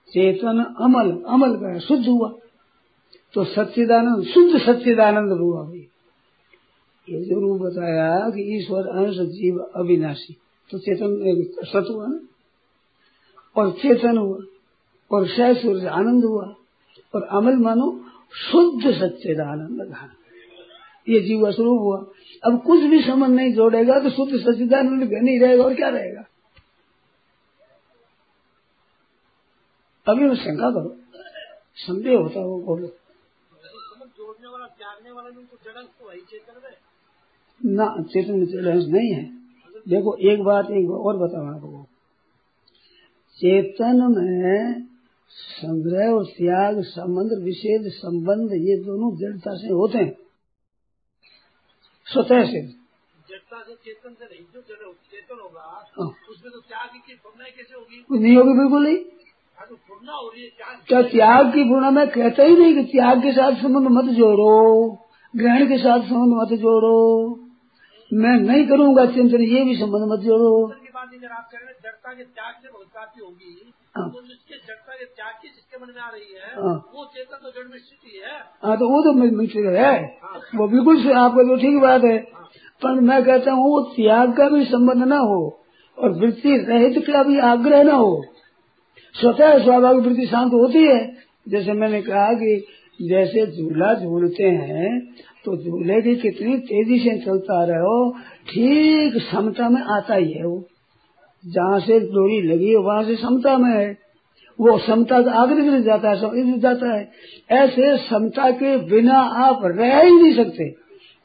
[0.08, 2.34] चेतन, अमल अमल का शुद्ध हुआ।
[3.34, 5.71] तो सच्चिदानंद, शुद्ध सच्चिदानंद हुआ।
[7.08, 10.36] ये ज़रूर बताया कि ईश्वर अंश जीव अविनाशी।
[10.70, 11.10] तो चेतन
[11.64, 12.18] सत हुआ ना?
[13.56, 14.38] और चेतन हुआ,
[15.10, 16.44] और सह सूर्य आनंद हुआ,
[17.14, 17.88] और अमल मानो
[18.34, 20.08] शुद्ध सच्चिदानंद कहा
[21.06, 21.96] ये जीव स्वरूप हुआ।
[22.44, 26.24] अब कुछ भी संबंध नहीं जोड़ेगा तो शुद्ध सच्चिदानंद नहीं रहेगा और क्या रहेगा?
[30.06, 30.96] अभी मैं शंका करो।
[31.76, 32.86] संदेह होता है वो बोलो।
[34.18, 35.40] जोड़ने वाला, त्यागने वाला तो
[37.64, 39.24] ना चेतन में नहीं है।
[39.88, 41.86] देखो एक बात एक और बताओ आपको।
[43.36, 44.86] चेतन में
[45.28, 50.16] संग्रह और त्याग संबंध विषेद संबंध ये दोनों जड़ता से होते हैं।
[52.06, 52.82] स्वतः से।
[53.30, 54.60] जड़ता से चेतन से नहीं जो
[54.92, 57.14] चेतन होगा हाँ। उसमें तो त्याग की
[57.56, 58.24] कैसे होगी?
[58.24, 59.76] नहीं होगी बिल्कुल नहीं। हाँ, तो
[60.88, 61.90] क्या त्याग की पूर्णा?
[61.90, 64.90] मैं कहता ही नहीं कि त्याग के साथ संबंध मत जोड़ो।
[65.36, 67.41] ग्रहण के साथ संबंध मत जोड़ो।
[68.12, 70.48] मैं नहीं करूँगा चिंतन ये भी संबंध मत जोड़ो।
[70.94, 74.56] बात आप कह रहे हैं जड़ता के त्याग से बहुत प्राप्ति होगी हाँ। तो जिसके
[74.66, 77.66] जड़ता के त्याग की जिसके मन में आ रही है हाँ। वो चेतन तो जड़
[77.68, 81.80] में स्थिति है हाँ। तो वो तो मिश्र है। हाँ। वो बिल्कुल आपका तो ठीक
[81.82, 82.18] बात है।
[82.82, 85.40] पर मैं कहता हूँ वो त्याग का भी संबंध न हो
[85.98, 88.12] और वृत्ति रहित का भी आग्रह न हो।
[89.14, 91.00] स्वतः स्वाभाविक वृत्ति शांत होती है।
[91.48, 92.56] जैसे मैंने कहा कि
[93.00, 94.90] जैसे झूला झूलते हैं
[95.44, 98.10] तो झूले की कितनी तेज़ी से चलता रहे हो
[98.48, 100.64] ठीक समता में आता ही है वो।
[101.46, 103.98] जहाँ से डोरी लगी है, वहाँ से समता में है।
[104.60, 107.10] वो समता का आगे गिर जाता है, सब गिर जाता है।
[107.50, 110.70] ऐसे समता के बिना आप रह ही नहीं सकते।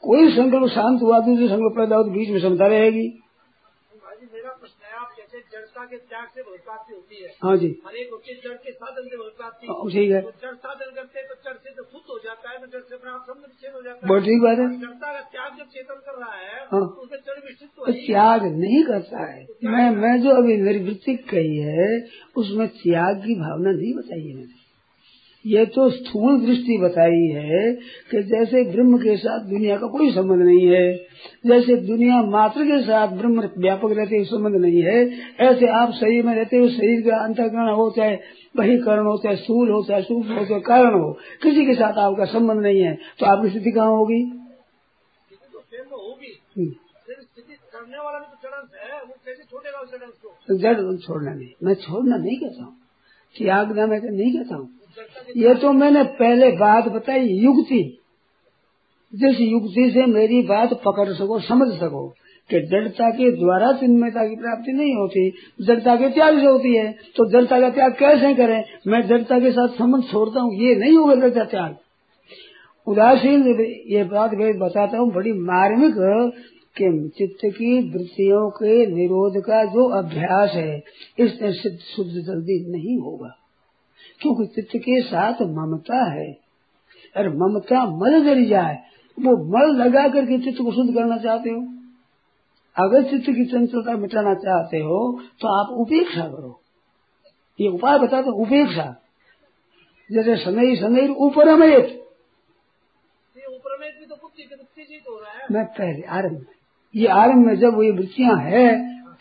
[0.02, 3.22] कोई संकल्प शांत हुआ, दूसरे संकल्प पैदा हो तो बीच में समता रहेगी
[4.34, 5.08] मेरा प्रश्न है आप
[5.78, 8.72] जैसे के त्याग से बहुत प्राप्ति होती है। हाँ जी। हर एक उसके जड़ के
[8.72, 11.84] साधन से बहुत प्राप्ति ठीक है। तो जड़ साधन करते हैं तो जड़ से तो
[11.84, 14.22] खुद हो जाता है तो जड़ से अपना आप समझ विच्छेद हो जाता है। बहुत
[14.22, 17.38] ठीक बात है। जड़ता का त्याग जब चेतन कर रहा है हाँ। तो उसमें जड़
[17.46, 22.00] विस्तृत तो त्याग नहीं करता है। मैं मैं जो अभी निर्वृत्ति कही है
[22.36, 24.66] उसमें त्याग की भावना नहीं बताई है मैंने।
[25.48, 27.60] ये तो स्थूल दृष्टि बताई है
[28.10, 30.86] कि जैसे ब्रह्म के साथ दुनिया का कोई संबंध नहीं है,
[31.46, 34.98] जैसे दुनिया मात्र के साथ ब्रह्म व्यापक रहते हुए संबंध नहीं है,
[35.46, 38.16] ऐसे आप शरीर में रहते हुए शरीर का अंतकरण हो चाहे
[38.56, 41.98] वही करण हो, चाहे स्थूल हो, चाहे सूक्ष्म हो, चाहे कारण हो, किसी के साथ
[42.00, 44.20] आपका संबंध नहीं है तो आपकी स्थिति कहाँ होगी
[46.58, 46.70] हम्म।
[50.50, 52.76] जड़ छोड़ना नहीं, मैं छोड़ना नहीं कहता हूँ
[53.36, 54.77] त्यागना मैं नहीं कहता हूँ
[55.36, 57.98] ये तो मैंने पहले बात बताई, युक्ति।
[59.14, 62.08] जिस युक्ति से मेरी बात पकड़ सको, समझ सको,
[62.50, 65.30] कि जड़ता के द्वारा चिन्मयता की प्राप्ति नहीं होती
[65.66, 68.64] जड़ता के त्याग से होती है। तो जड़ता का त्याग कैसे करें?
[68.86, 71.76] मैं जड़ता के साथ संबंध छोड़ता हूँ, ये नहीं होगा जड़ता त्याग।
[72.86, 73.42] उदासीन
[73.86, 75.94] ये बात मैं बताता हूँ, बड़ी मार्मिक,
[76.76, 80.82] कि चित्त की वृत्तियों के निरोध का जो अभ्यास है
[81.18, 83.37] इससे सिद्ध शुद्ध जल्दी नहीं होगा।
[84.20, 86.28] क्योंकि चित्त के साथ ममता है।
[87.16, 88.76] और ममता मल जल जाए
[89.18, 91.60] वो मल लगा करके चित्त को शुद्ध करना चाहते हो।
[92.76, 94.98] अगर चित्त की चंचलता मिटाना चाहते हो
[95.40, 96.60] तो आप उपेक्षा करो।
[97.60, 98.94] ये उपाय बता दो उपेक्षा।
[100.10, 101.76] जैसे समय समय ऊपर तो
[104.06, 106.54] तो हो है। मैं पहले आरंभ में
[106.94, 108.66] ये आरंभ में जब ये वृत्तियाँ है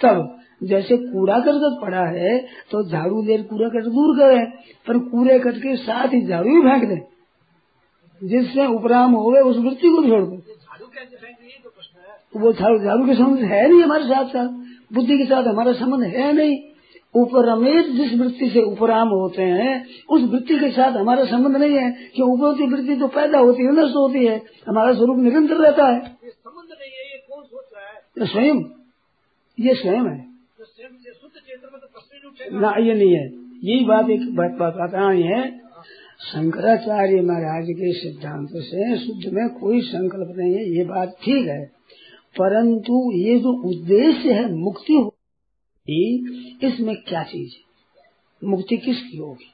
[0.02, 2.40] तब जैसे कूड़ा करकट पड़ा है
[2.72, 4.46] तो झाड़ू देर कूड़ा कट दूर करे
[4.88, 7.18] पर कूड़े कट के साथ ही झाड़ू ही फेंक दे।
[8.24, 10.38] जिससे उपराम हो गए उस वृत्ति को छोड़ दो।
[12.34, 14.48] तो वो झाड़ू झाड़ू के संबंध है नहीं हमारे साथ साथ।
[14.96, 16.60] बुद्धि के साथ हमारा संबंध है नहीं।
[17.16, 21.92] उपरमेत जिस वृत्ति से उपराम होते हैं उस वृत्ति के साथ हमारा संबंध नहीं है
[21.92, 26.00] कि उपरती वृत्ति तो पैदा होती है नष्ट होती है। हमारा स्वरूप निरंतर रहता है।
[26.00, 28.28] संबंध नहीं है ये कौन सोच रहा है?
[28.28, 28.64] स्वयं।
[29.60, 30.27] ये स्वयं है।
[32.54, 32.76] ना?
[32.78, 33.26] ये नहीं है।
[33.64, 35.68] यही बात एक बात बताना है
[36.22, 41.66] शंकराचार्य महाराज के सिद्धांत से शुद्ध में कोई संकल्प नहीं है ये बात ठीक है।
[42.36, 46.28] परंतु ये जो उद्देश्य है मुक्ति होगी
[46.68, 47.64] इसमें क्या चीज़ है?
[48.44, 49.54] मुक्ति किसकी होगी?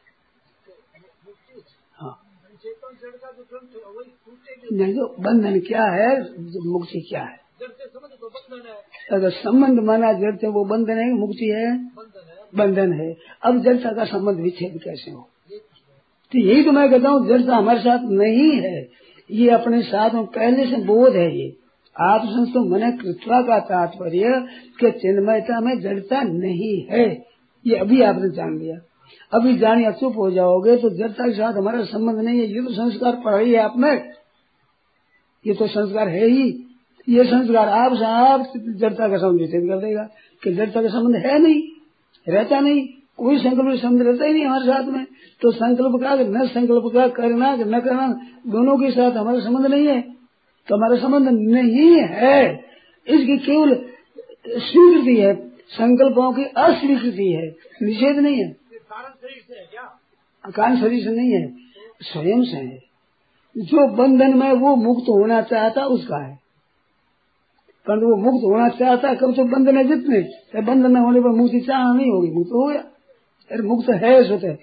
[1.93, 2.23] हाँ।
[4.73, 6.21] नहीं तो बंधन क्या है
[6.65, 7.43] मुक्ति क्या है।
[9.11, 11.85] अगर संबंध माना जड़ से वो बंधन है मुक्ति है?
[12.55, 15.29] बंधन है। अब जड़ता का संबंध विच्छेद कैसे हो।
[16.31, 18.89] तो यही तो मैं कहता हूँ जड़ता हमारे साथ नहीं है।
[19.31, 21.57] ये अपने साथ में पहले से बोध है ये।
[22.01, 24.47] आप संस्तो मन कृत्वा का तात्पर्य
[24.79, 27.23] कि चिन्मयता में जड़ता नहीं है।
[27.67, 28.77] ये अभी आपने जान लिया।
[29.33, 32.73] अभी जानिए चुप हो जाओगे तो जड़ता के साथ हमारा संबंध नहीं है। ये तो
[32.73, 34.11] संस्कार पढ़ाई है आप में।
[35.47, 36.62] ये तो संस्कार है ही।
[37.07, 40.03] ये संस्कार आप साहब जड़ता का संबंध विच्छेद कर देगा
[40.43, 41.61] कि जड़ता का संबंध है नहीं
[42.29, 42.87] रहता नहीं
[43.17, 45.05] कोई संकल्प संबंध रहता ही नहीं हमारे साथ में।
[45.41, 48.07] तो संकल्प का न संकल्प का करना न करना
[48.47, 50.01] दोनों के साथ हमारा संबंध नहीं है।
[50.67, 52.53] तो हमारा संबंध नहीं है।
[53.07, 53.73] इसकी केवल
[54.47, 55.33] स्वीकृति है
[55.69, 57.47] संकल्पों की अस्वीकृति है।
[57.83, 58.55] निषेध नहीं है।
[60.45, 61.47] कारण शरीर से नहीं है
[62.01, 62.79] स्वयं से है।
[63.57, 66.42] जो बंधन में वो मुक्त होना चाहता उसका है।
[67.87, 71.29] परंतु वो मुक्त होना चाहता कब से बंधन है जितने। तो बंधन न होने पर
[71.29, 72.79] मुक्ति चाह नहीं होगी, मुक्त हो गया।
[73.51, 74.55] अरे मुक्त है स्वतः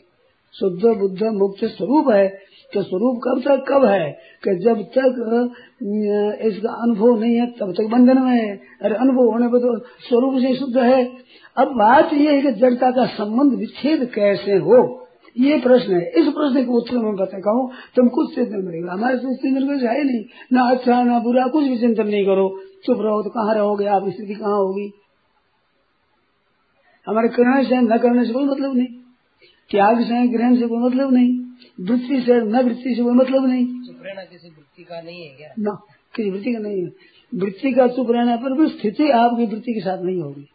[0.54, 2.28] शुद्ध, बुद्ध, मुक्त स्वरूप है।
[2.74, 4.10] तो स्वरूप कब तक, कब है?
[4.44, 5.52] कि जब तक
[6.42, 10.34] इसका अनुभव नहीं है, तब तक बंधन में है। अरे अनुभव होने पर तो स्वरूप
[10.34, 11.04] से शुद्ध है।
[11.56, 15.06] अब बात यह है कि जड़ता का संबंध विच्छेद कैसे हो?
[15.38, 19.18] ये प्रश्न है। इस प्रश्न के उत्तर में बता कहूँ तुम कुछ चिंतन करेगा हमारे
[19.18, 23.22] चिंतन कुछ है नहीं। ना अच्छा ना बुरा, कुछ भी चिंतन नहीं करो। चुप रहो
[23.22, 24.02] तो कहाँ रहोगे आप?
[24.08, 24.92] स्थिति कहाँ होगी?
[27.06, 28.86] हमारे करने से न करने से कोई मतलब नहीं।
[29.70, 31.40] त्याग से ग्रहण से कोई मतलब नहीं।
[31.86, 35.36] वृत्ति से न वृत्ति से कोई मतलब नहीं। चुप रहना किसी वृत्ति का नहीं है
[35.36, 35.54] क्या?
[35.58, 35.78] न
[36.16, 36.92] किसी वृत्ति का नहीं है।
[37.34, 40.46] वृत्ति का चुप रहने पर भी स्थिति आपकी वृत्ति के साथ नहीं होगी।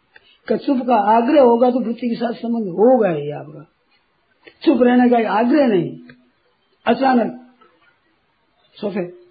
[0.50, 3.72] चुप का आग्रह होगा तो वृत्ति के साथ संबंध होगा ही आपका।
[4.64, 5.98] चुप रहने का आग्रह नहीं।
[6.86, 7.54] अचानक
[8.74, 9.25] सोफे।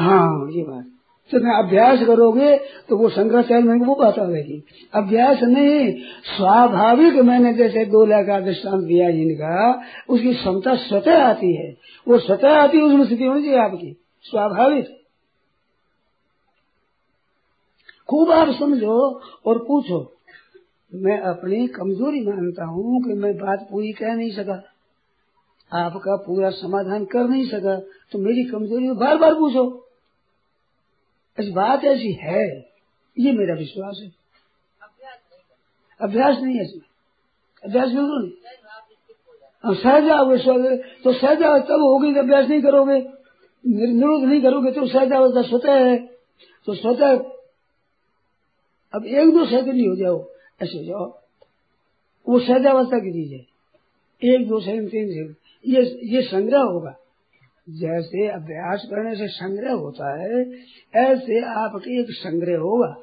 [0.00, 0.84] हाँ ये बात।
[1.30, 2.56] तो मैं अभ्यास करोगे
[2.88, 4.62] तो वो शंकराचार्य में वो बात आएगी
[4.94, 5.92] अभ्यास नहीं,
[6.26, 11.70] स्वाभाविक मैंने जैसे दो लाख का दृष्टांत दिया जिनका उसकी क्षमता स्वतः आती है।
[12.06, 14.88] वो स्वतः आती है, उसमें स्थिति होनी चाहिए आपकी। स्वाभाविक।
[18.08, 18.98] खूब आप समझो
[19.46, 20.00] और पूछो।
[20.92, 24.62] मैं अपनी कमज़ोरी मानता हूँ कि मैं बात पूरी कह नहीं सका।
[25.72, 27.76] आपका पूरा समाधान कर नहीं सका
[28.12, 29.86] तो मेरी कमज़ोरी बार बार पूछो।
[31.38, 32.70] ऐसी बात ऐसी है
[33.18, 34.12] ये मेरा विश्वास है।
[36.00, 36.82] अभ्यास नहीं है इसमें।
[37.64, 42.62] अभ्यास बिल्कुल नहीं सहज हो। सहज अवस्था तो सहज अवस्था तब होगी जब अभ्यास नहीं
[42.62, 46.06] करोगे। निर- निरोध नहीं करोगे तो सहज अवस्था स्वतः है।
[46.66, 47.18] तो स्वतः
[48.94, 50.24] अब एक दो सेकंड नहीं हो जाओ
[50.62, 51.20] ऐसे हो जाओ।
[52.28, 53.46] वो सहजावस्था की चीज़ है।
[54.34, 56.99] एक दो सेकंड तीन सेकंड ये ये संग्रह होगा।
[57.66, 60.40] जैसे अभ्यास करने से संग्रह होता है,
[61.00, 62.94] ऐसे आपके एक संग्रह होगा।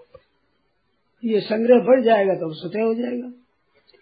[1.24, 3.32] ये संग्रह बढ़ जाएगा तो सतह हो जाएगा।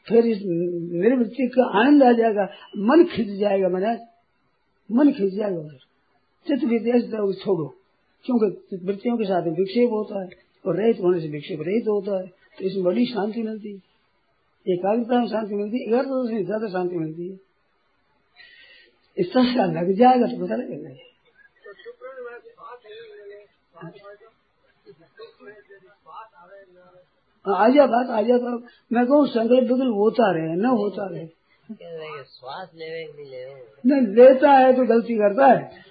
[0.07, 2.43] फिर इस निर्वृत्ति का आनंद आ जाएगा,
[2.79, 3.99] मन खिंच जाएगा महाराज।
[4.89, 5.79] मन खिंच जाएगा उधर
[6.47, 7.03] चित्त विदेश
[7.43, 7.67] छोड़ो
[8.25, 10.29] क्योंकि वृत्तियों के साथ विक्षेप होता है
[10.65, 15.19] और रहित होने से विक्षेप रहित होता है। तो इसमें बड़ी शांति मिलती है। एकाग्रता
[15.19, 17.35] में शांति मिलती है एकाग्रता से ज़्यादा शांति मिलती है।
[19.17, 20.89] इस तरह लग जाएगा तो पता लगेगा
[22.55, 22.85] बात
[27.45, 28.51] है, आ जा बात आ जा तो
[28.93, 31.25] मैं कहूँ, संकल्प बिल्कुल होता रहे, न होता रहे।
[31.71, 32.69] कि श्वास
[33.85, 35.83] नहीं लेता है तो गलती करता है।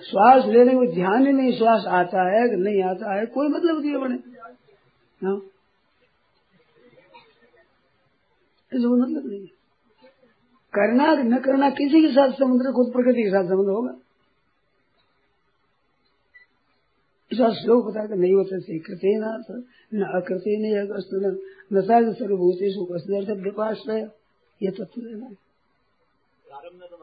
[0.00, 3.80] श्वास लेने में ध्यान ही नहीं, श्वास आता है कि नहीं आता है, कोई मतलब
[3.80, 4.14] नहीं बने
[5.20, 5.38] हाँ।
[8.72, 9.57] कोई मतलब नहीं है।
[10.78, 13.98] करना न करना किसी के साथ समुद्र खुद प्रकृति के साथ संबंध होगा।
[17.30, 19.42] ऐसा श्लोक बता कर नहीं होता से कृते न
[20.16, 21.10] अकृते नहीं अगस्त
[21.72, 23.82] न सर्वभूतेश उपस्थ विपास
[24.60, 25.34] ये तत्व लेना है
[26.86, 27.02] तो है।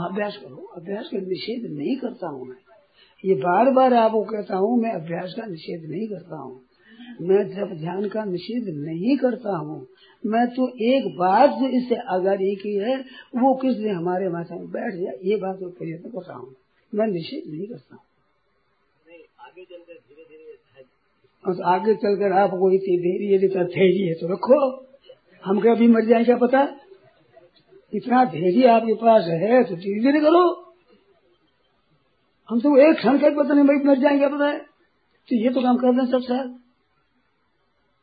[0.00, 2.56] अभ्यास करो अभ्यास का निषेध नहीं करता हूँ मैं।
[3.24, 6.60] ये बार बार आपको कहता हूँ मैं अभ्यास का निषेध नहीं करता हूँ।
[7.20, 9.86] मैं जब ध्यान का निषेध नहीं करता हूँ
[10.26, 12.96] मैं तो एक बात जो इससे आगाड़ी की है
[13.36, 16.54] वो किस दिन हमारे माथा में बैठ जाए ये बात मैं प्रयत्न कर रहा हूँ
[16.92, 18.04] मैं निषेध नहीं करता हूँ।
[21.44, 24.56] तो आगे चलकर आपको इतनी देरी यदि धैर्य है तो रखो।
[25.44, 26.62] हम क्या अभी मर जाए क्या पता?
[27.92, 30.42] इतना धैर्य आपके पास है तो धीरे धीरे करो।
[32.48, 34.48] हम तो एक क्षण का पता नहीं भाई मर जाएँगे पता?
[34.48, 34.58] है
[35.28, 36.48] तो ये तो काम कर दें सब साल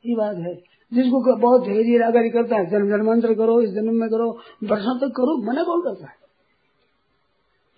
[0.05, 0.55] ये बात है।
[0.93, 4.29] जिसको बहुत धैर्य अगर करता है जन्म जन्मांतर करो इस जन्म में करो
[4.63, 6.15] वर्षों तक करो मना कौन करता है?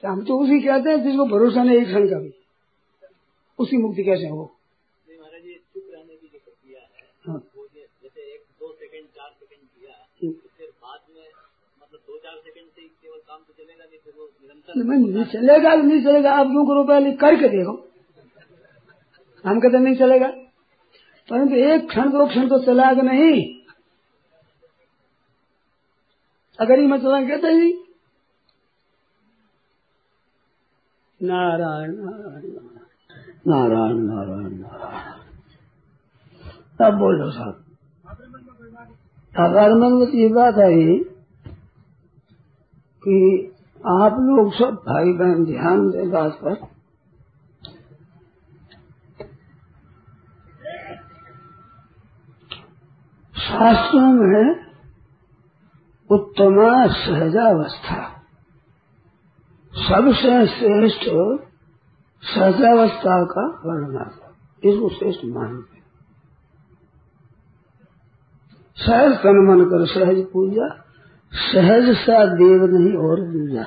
[0.02, 2.34] तो हम तो उसी कहते हैं जिसको भरोसा नहीं एक क्षण का भी।
[3.60, 4.56] उसकी मुक्ति कैसे हो?
[14.78, 17.12] नहीं चलेगा नहीं चलेगा आप क्यों करो पहले?
[17.12, 17.88] करके देखो।
[19.46, 20.49] हम कहते नहीं चलेगा।
[21.30, 23.56] परंतु एक क्षण दो क्षण तो चला कि नहीं।
[26.60, 27.84] अगर ही मैं चला कहते ही।
[31.24, 32.52] नारायण नारायण
[33.48, 35.10] नारायण नारायण। नारायण
[36.82, 37.66] अब बोलो साहब।
[39.38, 40.98] अगर मन में तो ये बात आई
[43.08, 43.48] कि
[43.88, 46.79] आप लोग सब भाई बहन ध्यान दें बात पर।
[53.60, 54.66] शास्त्रों में
[56.12, 58.24] उत्तमा सहजावस्था।
[59.74, 61.04] सबसे श्रेष्ठ
[62.24, 64.30] सहजावस्था का वर्णन। आता
[64.64, 65.82] इसको श्रेष्ठ मानते
[68.78, 70.70] सहज तन मन कर सहज पूजा,
[71.34, 73.64] सहज सा देव नहीं और पूजा।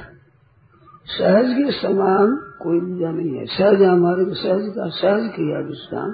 [1.05, 6.11] सहज के समान कोई पूजा नहीं है। सहज हमारे सहज का, सहज किया विश्राम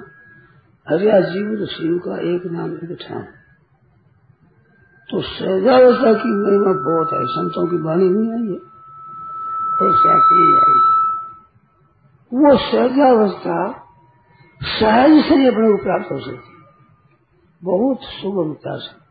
[0.87, 2.97] हरिया जीव, शिव का एक नाम एक
[5.11, 8.59] तो सहजावस्था की महिमा बहुत है, संतों की वाणी नहीं आई है।
[9.81, 9.95] और
[10.31, 10.99] ही आई। है
[12.33, 13.85] वो सहजावस्था
[14.63, 16.59] सहज से ही अपने को प्राप्त हो सकती। है
[17.63, 19.09] बहुत सुगमता से।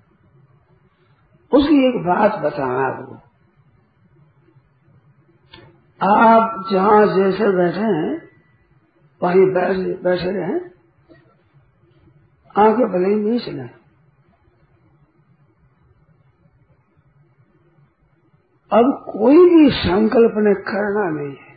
[1.58, 3.14] उसकी एक बात बताना आपको।
[6.06, 8.28] आप जहाँ जैसे बैठे हैं,
[9.22, 9.54] वहीं
[10.02, 10.60] बैठे रहे,
[12.56, 13.70] आँखें भले ही नहीं चलाए
[18.72, 21.48] अब कोई भी संकल्प ने करना नहीं है।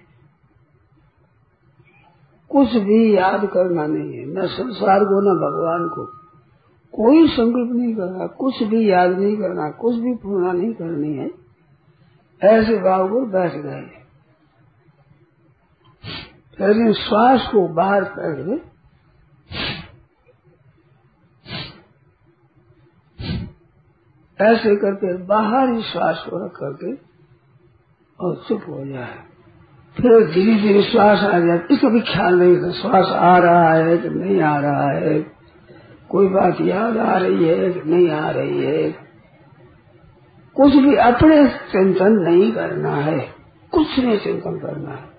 [2.50, 6.06] कुछ भी याद करना नहीं है। न संसार को, न भगवान को।
[6.92, 11.32] कोई संकल्प नहीं करना, कुछ भी याद नहीं करना, कुछ भी पूर्णा नहीं करनी है।
[12.44, 13.98] ऐसे भाव को बैठ गए।
[16.94, 18.62] श्वास को बाहर कर
[24.42, 26.94] ऐसे करके बाहर ही श्वास को रख करके
[28.26, 29.16] और चुप हो जाए।
[29.98, 33.98] फिर धीरे धीरे श्वास आ जाए। इसका भी ख्याल नहीं था। श्वास आ रहा है
[33.98, 35.32] कि नहीं आ रहा है?
[36.10, 38.92] कोई बात याद आ रही है कि नहीं आ रही है?
[40.56, 43.20] कुछ भी अपने चिंतन नहीं करना है।
[43.72, 45.12] कुछ नहीं चिंतन करना है।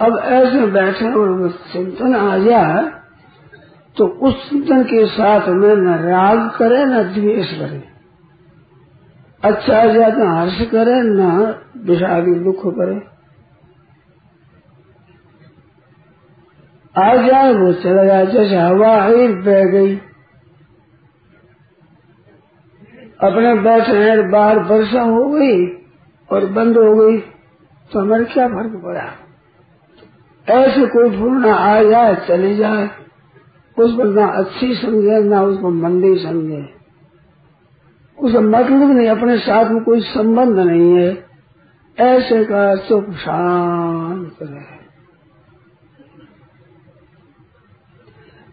[0.00, 3.01] अब ऐसे बैठे और चिंतन आ जाए
[3.96, 7.84] तो उस चिंतन के साथ में न राग करे, न द्वेष करे।
[9.44, 13.12] अच्छा आ जाए तो हर्ष करे, न विषाद दुख करे।
[16.96, 19.96] आ जाए वो, चला जाए, जैसे हवा आई बह गई।
[23.20, 25.66] अपने बैठे हैं, बाहर वर्षा हो गई
[26.32, 27.18] और बंद हो गई
[27.92, 29.10] तो हमारे क्या फ़र्क पड़ा?
[30.60, 33.01] ऐसे कोई पूर्णा आ जाए, चले जाए।
[33.78, 36.74] उसको ना अच्छी समझे, ना उसको मंदी समझे।
[38.18, 41.26] उसका मतलब नहीं, अपने साथ में कोई संबंध नहीं है।
[41.98, 44.82] ऐसे का चुप शांत रहे।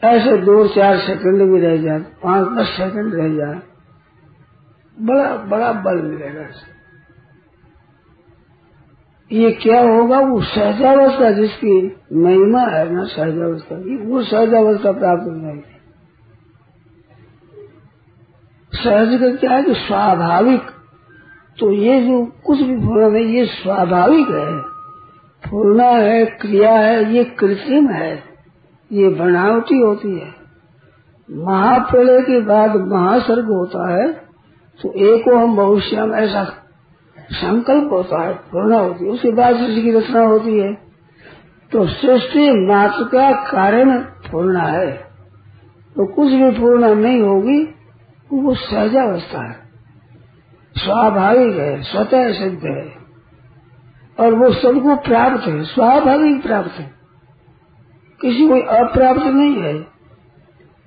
[0.04, 3.60] ऐसे दो चार सेकंड भी रह जाए, पाँच दस सेकंड रह जाए,
[5.02, 6.44] बड़ा बड़ा बल मिलेगा
[9.32, 10.20] ये क्या होगा?
[10.20, 15.76] वो सहजावस्था जिसकी महिमा है ना सहजावस्था की वो सहजावस्था प्राप्त हो जाएगी।
[18.74, 20.62] सहज का क्या है कि स्वाभाविक।
[21.60, 24.62] तो ये जो कुछ भी फूलना है ये स्वाभाविक है।
[25.50, 28.24] फूलना है, क्रिया है, ये कृत्रिम है।
[28.92, 30.40] ये बनावटी होती है।
[31.32, 34.14] महाप्रलय के बाद महासर्ग होता है।
[34.82, 36.56] तो एको हम भविष्य में ऐसा
[37.32, 40.74] संकल्प होता है पूर्णा होती है, उसके बाद सृष्टि की रचना होती है।
[41.72, 44.92] तो सृष्टि मात्र का कारण पूर्णा है।
[45.96, 47.64] तो कुछ भी पूर्णा नहीं होगी,
[48.34, 49.56] वो सहजावस्था है।
[50.78, 52.94] स्वाभाविक है, स्वतः सिद्ध है।
[54.20, 56.92] और वो सबको प्राप्त है, स्वाभाविक प्राप्त है।
[58.22, 59.74] किसी को अप्राप्त नहीं है।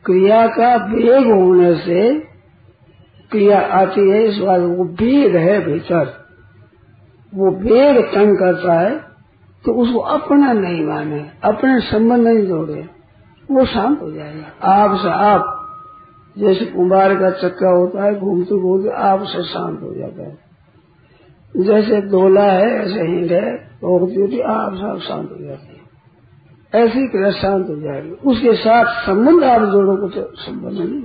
[0.05, 2.14] क्रिया का वेग होने से
[3.30, 6.22] क्रिया आती है, इस बात वो वेग है भीतर।
[7.33, 9.12] वो वेग तंग करता है
[9.64, 12.89] तो उसको अपना नहीं माने, अपने संबंध नहीं जोड़े,
[13.49, 15.59] वो शांत हो जाएगा। आप से आप,
[16.39, 20.39] जैसे कुंभार का चक्का होता है, घूमते घूमते आप से शांत हो जाता है।
[21.55, 25.83] जैसे डोला है, ऐसे ही है रोकती होती आप से आप शांत हो जाती है।
[26.74, 31.03] ऐसी क्रिया शांत हो जाएगी। उसके साथ संबंध आप जोड़ो को तो संबंध नहीं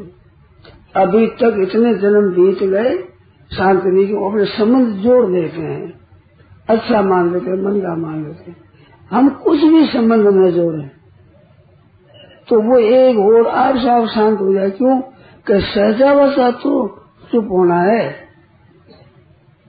[0.96, 2.98] अभी तक इतने जन्म बीत गए,
[3.52, 5.97] शांति नहीं अपने संबंध जोड़ देते हैं।
[6.70, 8.58] अच्छा मान लेते हैं मंदा मान लेते। हैं
[9.12, 10.92] हम कुछ भी संबंध न जोड़े
[12.50, 15.02] तो वो एक और आप साफ़ शांत हो जाए, क्यों?
[15.48, 18.16] कि सहजावस्था तो चुप होना है।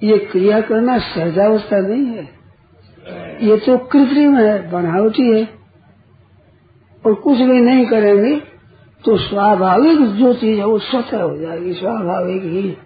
[0.03, 2.29] ये क्रिया करना सहजावस्था नहीं है।
[3.43, 5.49] ये तो कृत्रिम है, बनावटी है।
[7.07, 8.37] और कुछ भी नहीं करेंगे
[9.05, 12.77] तो स्वाभाविक जो चीज़ है, वो स्वतः हो जाएगी, स्वाभाविक ही।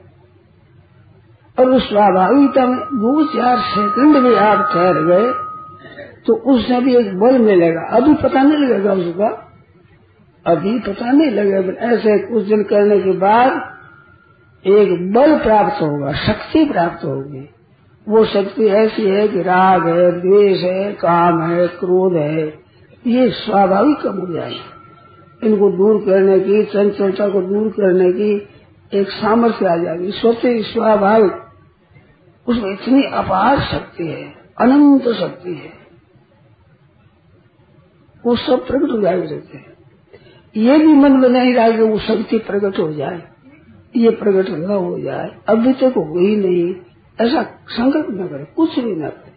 [1.58, 5.32] और उस स्वाभाविकता में दो चार सेकंड में आप ठहर गए
[6.26, 9.48] तो उससे भी एक बल मिलेगा। अभी पता नहीं लगेगा उसका।
[10.46, 13.72] अभी पता नहीं लगेगा। ऐसे कुछ दिन करने के बाद
[14.66, 17.48] एक बल प्राप्त होगा, शक्ति प्राप्त होगी।
[18.08, 22.54] वो शक्ति ऐसी है कि राग है, द्वेष है, काम है, क्रोध है।
[23.06, 28.48] ये स्वाभाविक कम हो। जाएगी इनको दूर करने की, चंचलता को दूर करने की
[28.94, 31.32] एक सामर्थ्य आ जाएगी। स्वतः स्वाभाविक।
[32.48, 35.72] उसमें इतनी अपार शक्ति है, अनंत शक्ति है।
[38.24, 39.72] वो सब प्रकट हो जाए रहते हैं।
[40.56, 43.28] ये भी मन में नहीं रहा कि वो शक्ति प्रकट हो जाए।
[43.96, 46.74] ये प्रकट न हो जाए। अभी तक हो ही नहीं।
[47.20, 49.32] ऐसा संकल्प न करे, कुछ भी न करे।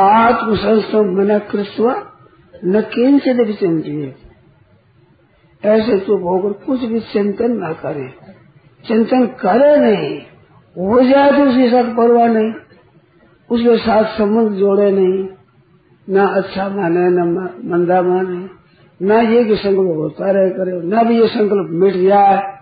[0.00, 2.15] आत्मसंस्थव मन कृष्ण
[2.64, 4.14] न किंचित विचिंतिए
[5.64, 8.08] ऐसे चुप होकर कुछ भी चिंतन न करे।
[8.86, 10.20] चिंतन करे नहीं।
[10.78, 12.52] हो जाए तो उसके साथ परवाह नहीं।
[13.50, 15.28] उसके साथ संबंध जोड़े नहीं।
[16.08, 18.48] ना अच्छा माने, न मंदा माने।
[19.02, 22.56] ना ये कि संकल्प होता रहे करे। ना भी ये संकल्प मिट जाए,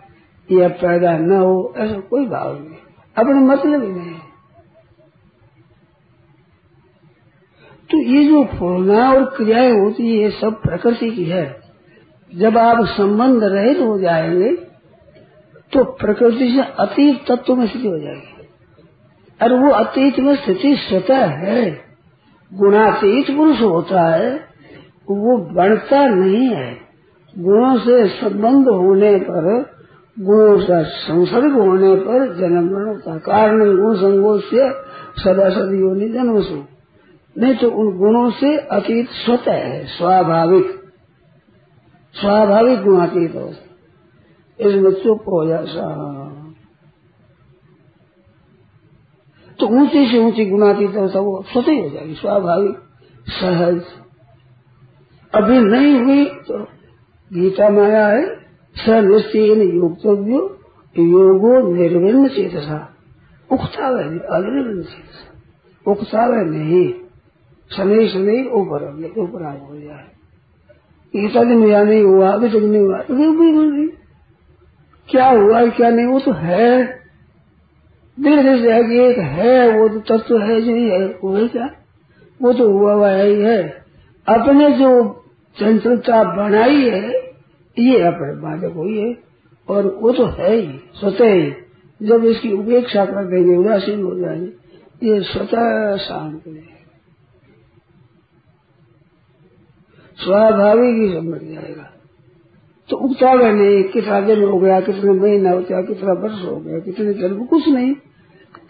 [0.53, 2.77] या पैदा न हो, ऐसा कोई भाव नहीं।
[3.19, 4.14] अपने मतलब ही नहीं।
[7.91, 11.61] तो ये जो फूलना और क्रियाएँ होती है, ये सब प्रकृति की है।
[12.35, 14.57] जब आप संबंध रहित हो जाएँगे
[15.73, 18.49] तो प्रकृति से अतीत तत्व में स्थिति हो जाएगी।
[19.43, 21.85] और वो अतीत में स्थिति स्वतः है।
[22.55, 24.35] गुणातीत पुरुष होता है,
[25.11, 26.77] वो बढ़ता नहीं है।
[27.39, 29.71] गुणों से संबंध होने पर,
[30.21, 34.71] गुणों का संसर्ग होने पर जन्म होता कारण, गुण संगों से
[35.23, 36.74] सदा सदी होनी जन्म से
[37.37, 40.67] नहीं तो उन गुणों से अतीत स्वतः है, स्वाभाविक।
[42.15, 43.53] स्वाभाविक गुणातीत हो।
[44.61, 45.59] इसमें चुप हो जा
[49.59, 52.77] तो ऊँची से ऊँची गुणातीत अवस्था वो स्वतः हो जाएगी, स्वाभाविक,
[53.31, 53.83] सहज।
[55.35, 56.59] अभी नहीं हुई तो
[57.31, 58.25] गीता माया है,
[58.77, 60.41] सनिश्चयन योगतव्यो
[60.97, 62.79] योगो निर्विन्न चेतसा
[63.51, 67.04] उकतावे नहीं अनिर्विन्न चेतसा उकतावे नहीं।
[67.77, 70.05] शनि शनि, ऊपर ऊपर आग हो। जाए
[71.17, 73.89] इतना दिन या नहीं हुआ, अभी तक नहीं हुआ तो भी
[75.09, 76.85] क्या हुआ, क्या नहीं, वो तो है।
[78.21, 81.71] दीर्घ से है कि एक है, वो तो तत्व है, जो है वो है क्या?
[82.43, 83.85] वो तो हुआ हुआ है ही है।
[84.29, 85.25] अपने जो
[85.61, 87.13] चंचलता बनाई है,
[87.79, 89.19] ये अपने बाधक हुई है
[89.69, 91.53] और वो तो है ही, स्वतः ही।
[92.03, 94.53] जब इसकी उपेक्षा कर देंगे उदासीन हो जाएँगे,
[95.07, 96.74] ये स्वतः शांत है।
[100.25, 101.91] स्वाभाविक ही समझ जाएगा।
[102.89, 106.79] तो उगता नहीं कितना दिन हो गया, कितने महीना हो गया, कितना वर्ष हो गया,
[106.79, 107.95] कितने जन्म, कुछ नहीं।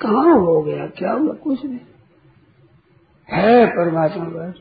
[0.01, 1.79] कहाँ हो गया, क्या हुआ, कुछ नहीं।
[3.31, 4.55] है परमात्मा बस।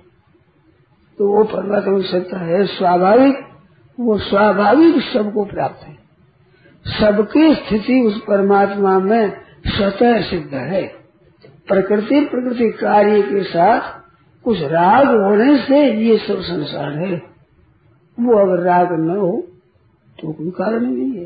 [1.17, 3.35] तो वो परमात्मा की सत्ता है, स्वाभाविक,
[3.99, 5.97] वो स्वाभाविक सबको प्राप्त है।
[6.87, 9.33] सबकी स्थिति उस परमात्मा में
[9.67, 10.87] स्वतः सिद्ध है।
[11.67, 14.02] प्रकृति प्रकृति कार्य के साथ
[14.45, 17.21] कुछ राग होने से ये सब संसार है।
[18.17, 19.43] वो अगर राग न हो
[20.19, 21.25] तो कोई कारण नहीं है।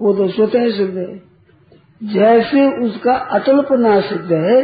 [0.00, 1.20] वो तो स्वतः सिद्ध है।
[2.02, 4.60] जैसे उसका अटलपना सिद्ध है,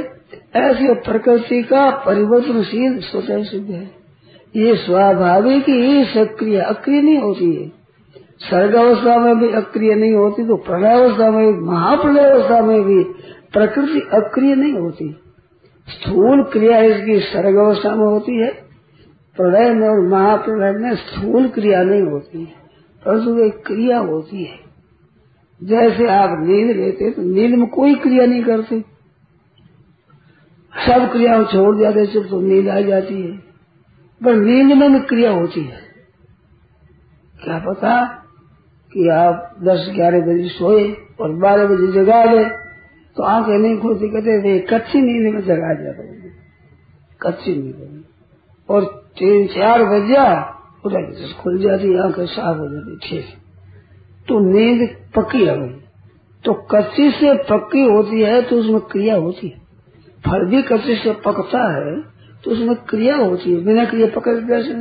[0.56, 3.90] ऐसे प्रकृति का परिवर्तनशील स्वतः सिद्ध है।
[4.56, 7.68] ये स्वाभाविक ही सक्रिय, अक्रिय नहीं होती है।
[8.40, 12.82] सर्ग अवस्था में भी अक्रिय नहीं होती तो प्रलय अवस्था में भी महाप्रलय अवस्था में
[12.82, 13.02] भी
[13.52, 15.16] प्रकृति अक्रिय नहीं होती।
[15.88, 18.50] स्थूल क्रिया इसकी सर्ग अवस्था में होती है।
[19.36, 22.52] प्रलय में और महाप्रलय में स्थूल क्रिया नहीं होती है,
[23.02, 24.58] परंतु एक क्रिया होती है।
[25.60, 28.80] जैसे आप नींद लेते तो नींद में कोई क्रिया नहीं करते।
[30.72, 33.36] सब क्रियाओं छोड़ जाते सिर्फ़ तो नींद आ जाती है।
[34.20, 35.80] पर नींद में भी क्रिया होती है।
[37.40, 38.04] क्या पता
[38.92, 40.84] कि आप दस ग्यारह बजे सोए
[41.20, 42.44] और बारह बजे जगा गए
[43.18, 46.02] तो आँखें नहीं खुलती, कहते कच्ची नींद में जगा जाता
[47.22, 48.04] कच्ची नींद
[48.68, 48.84] और
[49.18, 50.26] तीन, चार बजा
[50.86, 53.24] उधर खुल जाती, आँखें साफ़ हो जाती, ठीक।
[54.28, 55.74] तो नींद पक्की है गई।
[56.44, 59.58] तो कच्ची से पक्की होती है तो उसमें क्रिया होती है।
[60.24, 62.00] फल भी कच्ची से पकता है
[62.44, 64.76] तो उसमें क्रिया होती है, बिना क्रिया पकड़ कैसे?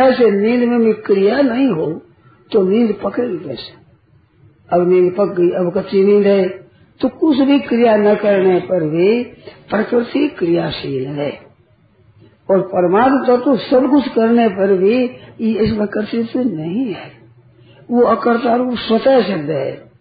[0.00, 1.86] ऐसे नींद में भी क्रिया नहीं हो
[2.50, 3.72] तो नींद पकड़ेगी कैसे?
[4.68, 6.61] अब नींद पक गई, अब कच्ची नींद है।
[7.02, 9.22] तो कुछ भी क्रिया न करने पर भी
[9.70, 11.38] प्रकृति क्रियाशील है।
[12.50, 15.04] और परमात्मा तत्व तो सब कुछ करने पर भी
[15.40, 17.12] इसमें कर्तृत्व नहीं है।
[17.90, 19.92] वो अकर्ता रूप स्वतः सिद्ध है।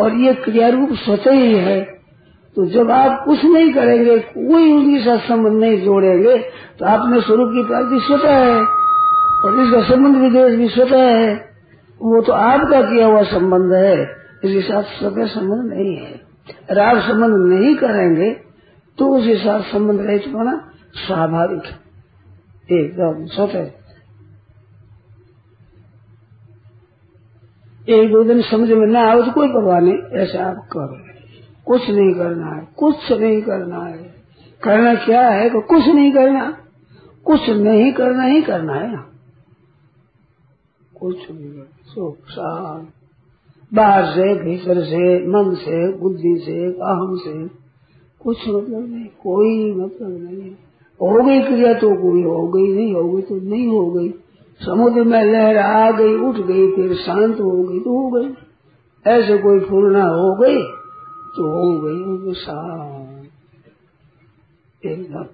[0.00, 1.80] और ये क्रिया रूप स्वतः ही है।
[2.56, 6.38] तो जब आप कुछ नहीं करेंगे, कोई उनके साथ संबंध नहीं जोड़ेंगे
[6.78, 8.60] तो आपने स्वरूप की प्राप्ति स्वतः है।
[9.44, 11.34] और इसका संबंध विदेश भी स्वतः है।
[12.02, 14.02] वो तो आपका किया हुआ संबंध है।
[14.44, 16.23] इसके साथ स्वतः संबंध नहीं है।
[16.80, 18.30] आप संबंध नहीं करेंगे
[18.98, 20.52] तो उसके साथ संबंध रहित होना
[20.96, 21.78] स्वाभाविक है।
[22.72, 23.70] एकदम स्वतः
[27.88, 30.98] एक दो दिन समझ में ना आए तो कोई परवाह नहीं, ऐसा आप करो।
[31.66, 33.98] कुछ नहीं करना है, कुछ नहीं करना है।
[34.62, 36.50] करना क्या है तो कुछ नहीं करना,
[37.26, 39.02] कुछ नहीं करना ही करना है। ना
[40.94, 42.92] कुछ नहीं करना, सुख, शांत।
[43.74, 47.48] बाहर से, भीतर से, मन से, बुद्धि से, अहम से,
[48.20, 50.50] कुछ मतलब नहीं, कोई मतलब नहीं।
[51.00, 54.14] है गई क्रिया तो कोई, हो गई नहीं, हो गई तो नहीं हो गई।
[54.64, 58.34] समुद्र में लहर आ गई, उठ गई, फिर शांत हो गई तो हो गई।
[59.06, 60.62] ऐसे कोई पूर्णा हो गई
[61.36, 63.30] तो हो गई शांत।
[64.86, 65.24] एकदम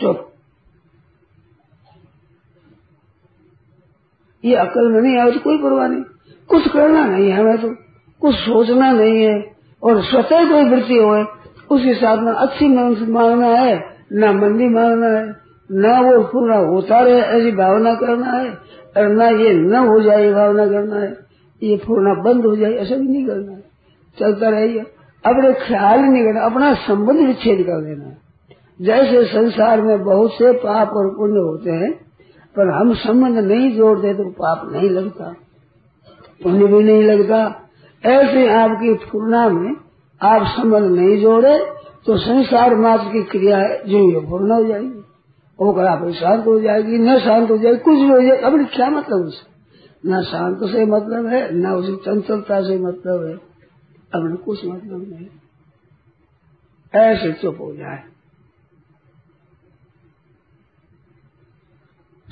[0.00, 0.33] चुप।
[4.44, 6.02] ये अकल में नहीं आए तो कोई परवाह नहीं।
[6.50, 7.68] कुछ करना नहीं है हमें तो
[8.22, 9.34] कुछ सोचना नहीं है,
[9.82, 11.16] और स्वतः कोई वृत्ति हो
[11.70, 13.74] उसके साथ में अच्छी मांगना है,
[14.12, 15.24] न मंदी मांगना है,
[15.70, 18.50] न वो पूरा होता रहे ऐसी भावना करना है,
[18.96, 21.12] और न ये न हो जाए भावना करना है,
[21.62, 23.62] ये पूर्णा बंद हो जाए, ऐसा भी नहीं करना है।
[24.18, 24.80] चलता रहिए।
[25.24, 28.16] अपने ख्याल नहीं करना, अपना संबंध विच्छेद कर देना है।
[28.80, 31.92] जैसे संसार में बहुत से पाप और पुण्य होते हैं
[32.56, 35.34] पर हम संबंध नहीं जोड़ते तो पाप नहीं लगता,
[36.40, 37.38] पुण्य भी नहीं लगता।
[38.04, 39.74] ऐसे आपकी पूर्णा में
[40.20, 41.58] आप संबंध नहीं जोड़े
[42.06, 45.02] तो संसार मात्र की क्रिया है, जो ये पूर्ण हो जाएगी
[45.58, 48.88] होकर आप शांत हो जाएगी, न शांत हो जाएगी, कुछ भी हो जाएगी अपने क्या
[48.90, 49.52] मतलब उसे
[50.04, 53.34] न शांत से मतलब है, न उसी चंचलता से मतलब है
[54.12, 55.28] अपने कुछ मतलब नहीं।
[56.94, 58.02] ऐसे चुप हो जाए।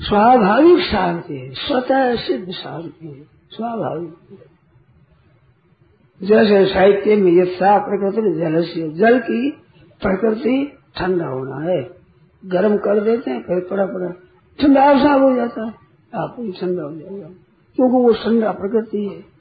[0.03, 4.15] स्वाभाविक शांति है, स्वतः सिद्ध शांति है, स्वाभाविक।
[6.23, 9.49] जैसे साहित्य में यथा प्रकृति जल से जल की
[10.01, 11.89] प्रकृति ठंडा होना है।
[12.45, 14.09] गर्म कर देते हैं, फिर पड़ा पड़ा
[14.61, 15.73] ठंडा साफ़ हो जाता है,
[16.15, 17.27] आप ही ठंडा हो जाएगा।
[17.75, 19.33] क्योंकि वो ठंडा प्रकृति है।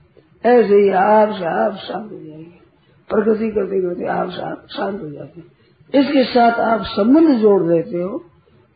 [0.54, 2.60] ऐसे ही आप साफ़ शांत हो जाएगी।
[3.08, 5.52] प्रकृति करते करते आप साफ़ शांत हो जाते हैं।
[6.00, 8.24] इसके साथ आप संबंध जोड़ देते हो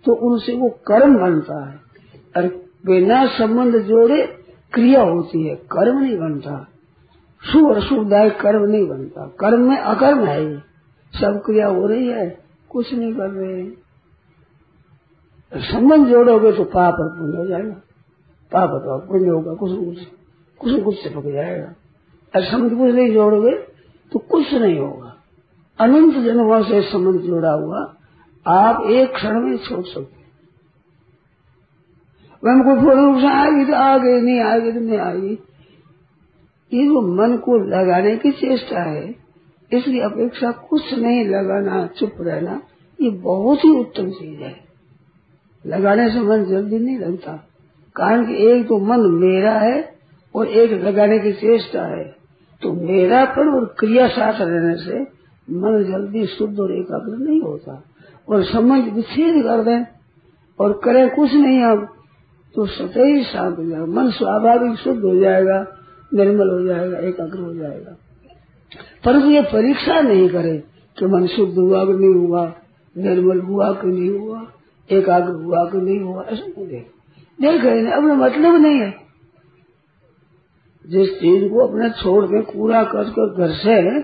[0.06, 1.76] तो उनसे वो कर्म बनता है।
[2.36, 2.46] और
[2.86, 4.26] बिना संबंध जोड़े
[4.72, 6.68] क्रिया होती है, कर्म नहीं बनता।
[7.52, 10.58] शुभ और शुभदायक कर्म नहीं बनता। कर्म में अकर्म है
[11.14, 12.38] सब क्रिया हो रही है,
[12.70, 13.76] कुछ नहीं कर रहे हैं।
[15.54, 17.74] संबंध जोड़ोगे तो पाप और पुण्य हो जाएगा।
[18.52, 20.06] पाप तो पुण्य होगा, कुछ कुछ
[20.60, 21.74] कुछ न कुछ से पक जाएगा।
[22.36, 23.56] और संबंध कुछ नहीं जोड़ोगे
[24.12, 25.16] तो कुछ नहीं होगा।
[25.80, 27.95] अनंत जन्मों से संबंध जोड़ा हुआ
[28.48, 30.16] आप एक क्षण में छोड़ सकते
[32.42, 35.38] वह को रूप से आएगी तो आ गई नहीं आएगी तो नहीं आएगी।
[36.72, 39.26] ये जो मन को लगाने की चेष्टा है
[39.72, 42.62] इसकी अपेक्षा कुछ नहीं लगाना, चुप रहना,
[43.00, 44.56] ये बहुत ही उत्तम चीज़ है।
[45.66, 47.32] लगाने से मन जल्दी नहीं लगता।
[47.96, 49.98] कारण कि एक तो मन मेरा है
[50.34, 52.04] और एक लगाने की चेष्टा है।
[52.62, 55.00] तो मेरा पर और क्रिया साथ रहने से
[55.50, 57.84] मन जल्दी शुद्ध और एकाग्र नहीं होता।
[58.28, 59.86] और समझ विच्छेद कर दें
[60.60, 61.88] और करें कुछ नहीं अब
[62.54, 65.66] तो सतह ही शांत हो जाएगा मन स्वाभाविक शुद्ध हो जाएगा,
[66.14, 67.96] निर्मल हो जाएगा, एकाग्र हो जाएगा।
[69.04, 70.58] परंतु ये परीक्षा नहीं करे
[70.98, 72.52] कि मन शुद्ध हुआ कि नहीं हुआ,
[72.98, 74.46] निर्मल हुआ कि नहीं हुआ,
[74.90, 76.90] एकाग्र हुआ कि नहीं हुआ, ऐसा नहीं। देख
[77.40, 78.94] देख रहे अपना मतलब नहीं है।
[80.86, 83.04] जिस चीज़ को अपने छोड़ के कूड़ा कर
[83.36, 84.00] घर से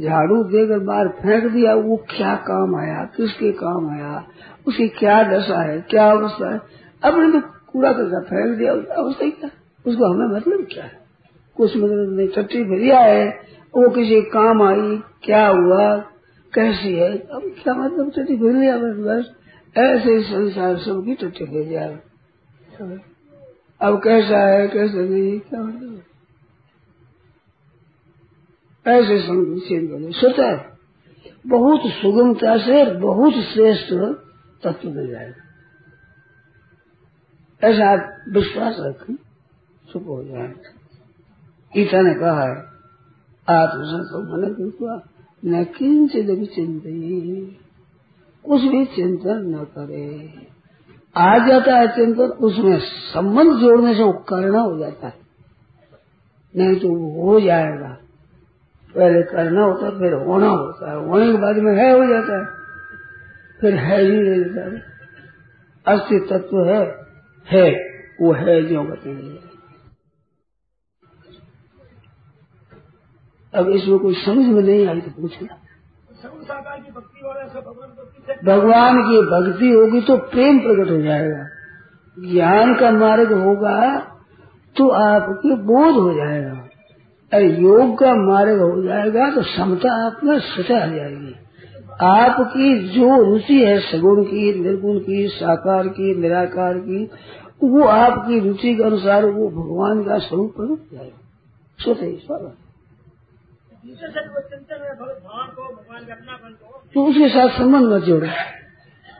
[0.00, 4.24] झाड़ू देकर बाहर फेंक दिया, वो क्या काम आया, किसके काम आया,
[4.66, 6.60] उसकी क्या दशा है, क्या अवस्था है?
[7.02, 9.50] अपने तो कूड़ा करके फेंक दिया अवस्था ही क्या?
[9.86, 11.00] उसको हमें मतलब क्या है?
[11.56, 13.28] कुछ मतलब नहीं टट्टी भरिया है,
[13.74, 15.96] वो किसी काम आई, क्या हुआ,
[16.52, 17.18] कैसी है?
[17.18, 19.30] अब क्या मतलब टट्टी भर लिया बस,
[19.78, 21.98] ऐसे संसार सबकी टट्टी भर जाए
[23.80, 26.00] अब कैसा है, कैसा नहीं, क्या मतलब?
[28.86, 30.60] ऐसे संचित स्वतः
[31.46, 33.92] बहुत सुगमता से बहुत श्रेष्ठ
[34.62, 35.42] तत्व मिल जाएगा।
[37.68, 39.14] ऐसा आप विश्वास रखें,
[39.92, 40.70] चुप हो जाएगा
[41.74, 42.56] गीता ने कहा है
[43.48, 45.08] आत्मसंतो मन कृपा
[45.44, 47.58] न किंचित भी चिंतित
[48.44, 50.30] कुछ भी चिंतन न करे।
[51.16, 52.80] आ जाता है चिंतन, उसमें
[53.14, 55.14] संबंध जोड़ने से वो करना हो जाता है।
[56.56, 56.88] नहीं तो
[57.22, 57.91] हो जाएगा।
[58.94, 62.38] पहले करना होता है फिर होना होता है। होने के बाद में है, हो जाता
[62.38, 62.44] है।
[63.60, 64.80] फिर है ही नहीं जाता है
[65.86, 66.82] अस्थि तत्व है
[67.46, 67.70] है,
[68.22, 69.38] वो है जो बताएँगे
[73.54, 75.56] अब इसमें कोई समझ में नहीं आई तो पूछना।
[78.44, 81.42] भगवान की भक्ति होगी तो प्रेम प्रकट हो जाएगा।
[82.16, 83.98] ज्ञान का मार्ग होगा
[84.76, 86.54] तो आपके बोध हो जाएगा।
[87.34, 91.34] और योग का मार्ग हो जाएगा तो समता आप में सचा आ जाएगी।
[92.02, 97.10] आपकी जो रुचि है, सगुण की, निर्गुण की, साकार की, निराकार की,
[97.62, 102.56] वो आपकी रुचि के अनुसार वो भगवान का स्वरूप प्रकट जाएगा। ही स्वागत
[106.94, 108.26] तो उसके साथ संबंध मत जोड़ो।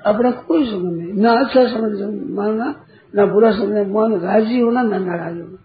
[0.07, 2.01] अपना कोई संबंध नहीं। ना अच्छा समझ
[2.31, 2.85] मानना,
[3.15, 5.62] ना बुरा समझना मन राज़ी होना, ना नाराज़ होना।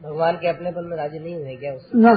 [0.00, 1.98] भगवान के अपने अपनेपन में राज़ी नहीं हुए क्या उससे?
[1.98, 2.12] ना।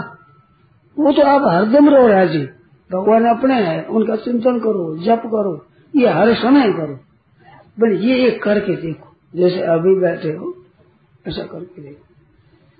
[0.98, 2.44] वो तो आप हरदम रहो राज़ी
[2.90, 5.66] भगवान अपने हैं उनका चिंतन करो जप करो
[5.96, 7.00] ये हर समय करो।
[7.80, 10.54] बल ये एक करके देखो जैसे अभी बैठे हो
[11.28, 12.06] ऐसा करके देखो।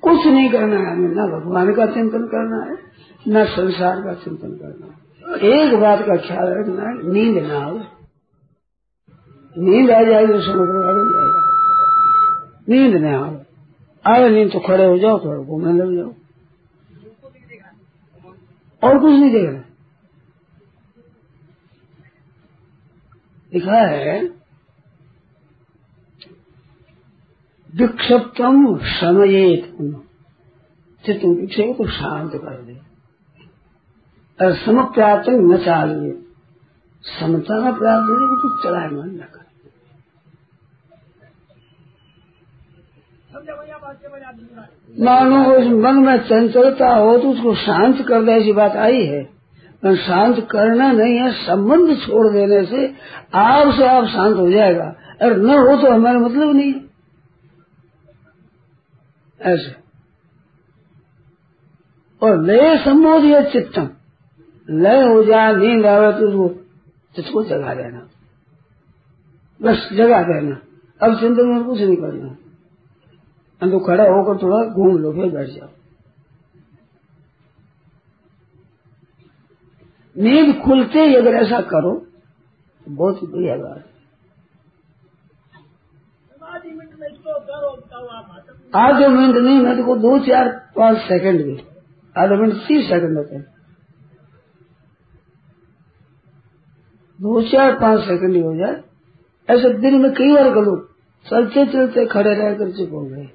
[0.04, 2.78] कुछ नहीं करना है हमें न भगवान का चिंतन करना है
[3.28, 5.00] न संसार का चिंतन करना है।
[5.52, 7.80] एक बात का ख्याल रखना है नींद ना हो
[9.56, 10.66] नींद आ जाएगी तो
[12.70, 13.41] नींद ना हो
[14.06, 16.14] आए नींद तो खड़े हो जाओ थोड़ा घूमने लग जाओ
[18.82, 19.64] और कुछ नहीं देखना
[23.52, 24.22] लिखा है।
[27.74, 28.56] विक्षिप्तम
[28.92, 29.66] समयेत
[31.04, 32.74] चित्त विक्षेप को शांत कर दे।
[34.40, 34.56] और
[35.42, 36.12] न चाहिए
[37.04, 39.41] समता न प्राप्त हो तो चलाए मन न कर
[45.00, 49.42] मानो उस मन में चंचलता हो तो उसको शांत कर दे, ऐसी बात आई है।
[49.86, 52.94] शांत करना नहीं है, संबंध छोड़ देने से
[53.34, 56.82] आप से आप शांत हो जाएगा। अगर न हो तो हमारा मतलब नहीं है।
[59.42, 59.76] ऐसे।
[62.22, 63.90] और लय संबोध या चित्तम।
[64.70, 66.64] लय हो जाए नींद आवे तो उसको
[67.16, 68.08] चित्त को जगा देना।
[69.62, 70.58] बस जगा देना।
[71.02, 72.36] अब चिंतन में कुछ नहीं करना।
[73.70, 75.70] तो खड़ा होकर थोड़ा घूम लो, फिर बैठ जाओ।
[80.18, 81.96] नींद खुलते ही अगर ऐसा करो
[82.86, 83.92] तो बहुत ही बढ़िया बात है।
[88.76, 91.58] आधे मिनट नहीं, मैं तो दो, चार, पाँच सेकंड भी।
[92.18, 93.44] आधा मिनट तीस सेकंड होते हैं।
[97.22, 98.84] दो, चार, पाँच सेकंड ही हो जाए।
[99.50, 100.91] ऐसे दिन में कई बार करो।
[101.26, 103.26] चलते चलते खड़े रह कर चुप हो। गए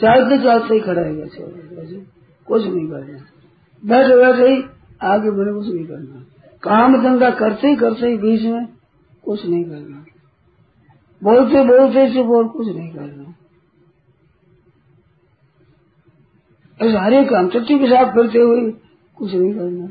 [0.00, 2.04] चलते चलते ही खड़े रह गए।
[2.46, 3.18] कुछ नहीं करना
[3.82, 4.62] बैठे बैठे ही
[5.02, 6.24] आगे बढ़े कुछ नहीं करना
[6.62, 8.66] काम धंधा करते ही करते ही बीच में
[9.24, 10.04] कुछ नहीं करना।
[11.22, 13.34] बोलते बोलते चुप और कुछ नहीं करना।
[16.80, 18.70] ऐसे हरे काम चट्टी साथ करते हुए
[19.16, 19.86] कुछ नहीं करना।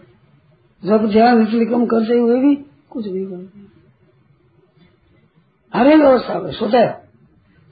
[0.84, 2.56] जब ध्यान कम करते हुए भी
[2.90, 3.65] कुछ नहीं करना।
[5.76, 6.92] हरेक अवस्था में स्वतः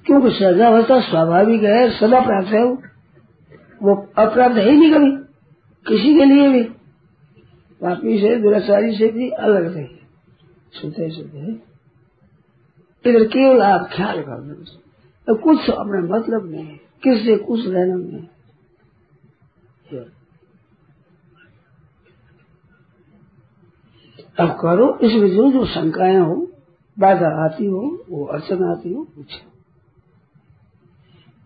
[0.06, 5.12] क्योंकि सजावस्था स्वाभाविक है सदा प्राप्त है वो। अप्राप्त है ही नहीं कभी
[5.86, 6.64] किसी के लिए भी।
[7.82, 9.86] पापी से दुराचारी से भी अलग रहे
[10.74, 11.52] सुते सुते
[13.06, 14.64] इधर केवल आप ख्याल कर
[15.28, 18.28] तो कुछ अपने मतलब नहीं है किससे कुछ लेना नहीं
[24.40, 26.53] अब करो इसमें जो जो शंकाएँ हो
[27.00, 29.50] बाधा आती हो, वो अड़चन आती हो, पूछो।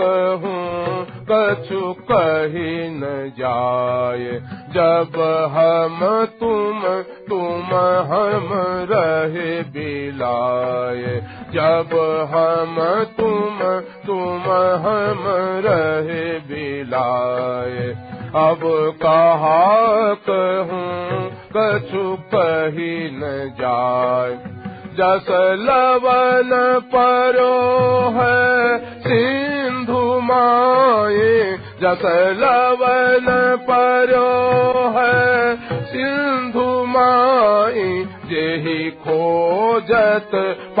[0.00, 4.40] कहूँ, कछु कही न जाए।
[4.72, 5.20] जब
[5.52, 6.82] हम तुम
[7.28, 7.76] तुम
[8.12, 8.48] हम
[8.90, 11.98] रहे बिलाए। जब
[12.34, 14.42] हम तुम तुम
[14.86, 15.24] हम
[15.66, 18.60] रहे बिलाए। अब
[19.02, 23.30] कहा कहूँ कछु कही न
[23.60, 24.36] जाय
[24.98, 25.28] जस
[25.60, 26.50] लवन
[26.94, 27.52] परो
[28.16, 31.30] है सिंधु माए
[31.82, 32.02] जस
[32.38, 34.28] लवन परो
[34.98, 40.30] है, सिंधु माई जेहि खोजत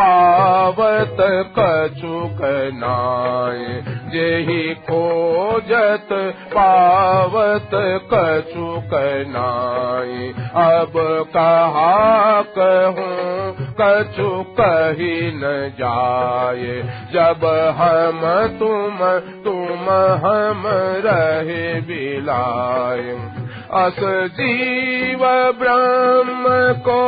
[0.00, 1.16] पावत
[1.58, 2.38] कछुक
[2.74, 6.08] नाय। जेहि खोजत
[6.56, 7.70] पावत
[8.14, 8.90] कछुक
[9.28, 10.32] नाय।
[10.66, 10.92] अब
[11.36, 14.30] कहा कहूँ कछु
[14.60, 15.40] कही न
[15.80, 16.76] जाए
[17.12, 17.44] जब
[17.78, 18.20] हम
[18.58, 18.98] तुम
[19.44, 19.90] तुम
[20.26, 20.62] हम
[21.06, 23.42] रहे बिलाए
[23.74, 23.96] अस
[24.32, 25.20] जीव
[25.58, 26.44] ब्रह्म
[26.88, 27.02] को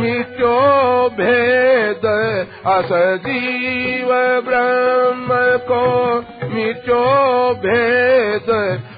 [0.00, 0.60] मिटो
[1.08, 2.06] भेद।
[2.66, 2.88] अस
[3.26, 4.08] जीव
[4.46, 5.28] ब्रह्म
[5.70, 5.84] को
[6.54, 7.04] मिटो
[7.54, 8.46] भेद।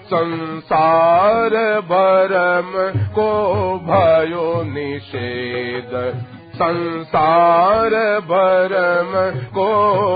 [0.06, 1.50] संसार
[1.90, 2.72] भरम
[3.10, 3.32] को
[3.78, 5.92] भयो निषेध।
[6.62, 7.90] संसार
[8.20, 9.72] भरम को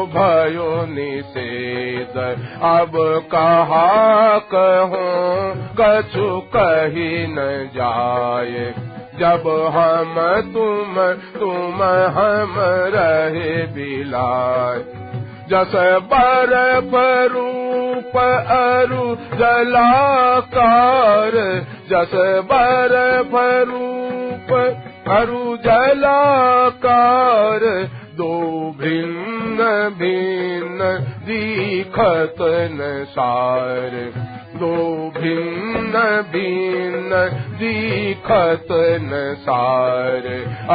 [0.06, 2.16] भयो निषेध।
[2.62, 2.92] अब
[3.34, 7.36] कहा कहूँ, कछु कही न
[7.76, 8.74] जाए।
[9.20, 10.14] जब हम
[10.54, 11.82] तुम तुम
[12.18, 12.54] हम
[12.94, 15.06] रहे बिलाए।
[15.50, 15.72] जस
[16.12, 16.94] बर्फ़
[17.32, 18.16] रूप
[18.48, 21.32] अरु जलाकार,
[21.90, 22.10] जस
[22.52, 23.36] बर्फ़
[23.68, 27.64] रूप अरु जलाकार
[28.18, 28.28] दो
[28.78, 29.64] भिन्न
[29.98, 30.86] भिन्न
[31.26, 32.40] दीखत
[33.10, 33.92] सार
[34.56, 34.70] दो
[35.16, 36.00] भिन्न
[36.32, 37.20] भिन्न
[37.58, 38.72] दीखत
[39.40, 40.26] सार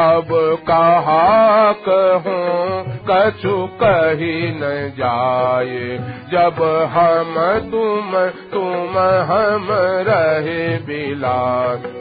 [0.01, 0.29] अब
[0.69, 1.25] कहा
[1.87, 4.69] कहूँ, कछु कही न
[4.99, 5.97] जाए।
[6.31, 6.61] जब
[6.93, 7.33] हम
[7.71, 8.15] तुम
[8.53, 8.97] तुम
[9.31, 9.67] हम
[10.09, 12.00] रहे बिलास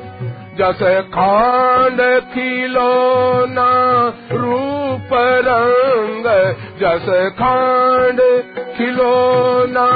[0.60, 0.80] जस
[1.14, 2.00] खांड
[2.32, 3.70] खिलौना
[4.32, 5.12] रूप
[5.46, 6.26] रंग,
[6.80, 7.06] जस
[7.38, 8.20] खांड
[8.76, 9.86] खिलौना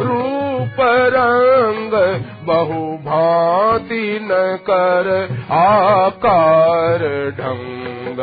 [0.00, 0.80] रूप
[1.14, 1.94] रंग
[2.46, 5.08] बहु भांति न कर
[5.52, 7.06] आकार
[7.38, 8.20] ढंग।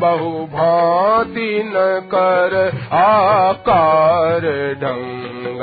[0.00, 1.84] बहु भांति न
[2.14, 2.56] कर
[2.96, 4.46] आकार
[4.82, 5.60] ढंग।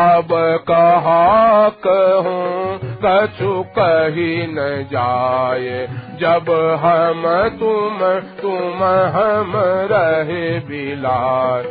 [0.00, 0.28] अब
[0.70, 5.86] कहा कहूँ, कछु कही न जाए।
[6.20, 6.50] जब
[6.82, 7.22] हम
[7.60, 7.98] तुम
[8.40, 8.84] तुम
[9.16, 9.52] हम
[9.92, 11.68] रहे बिलार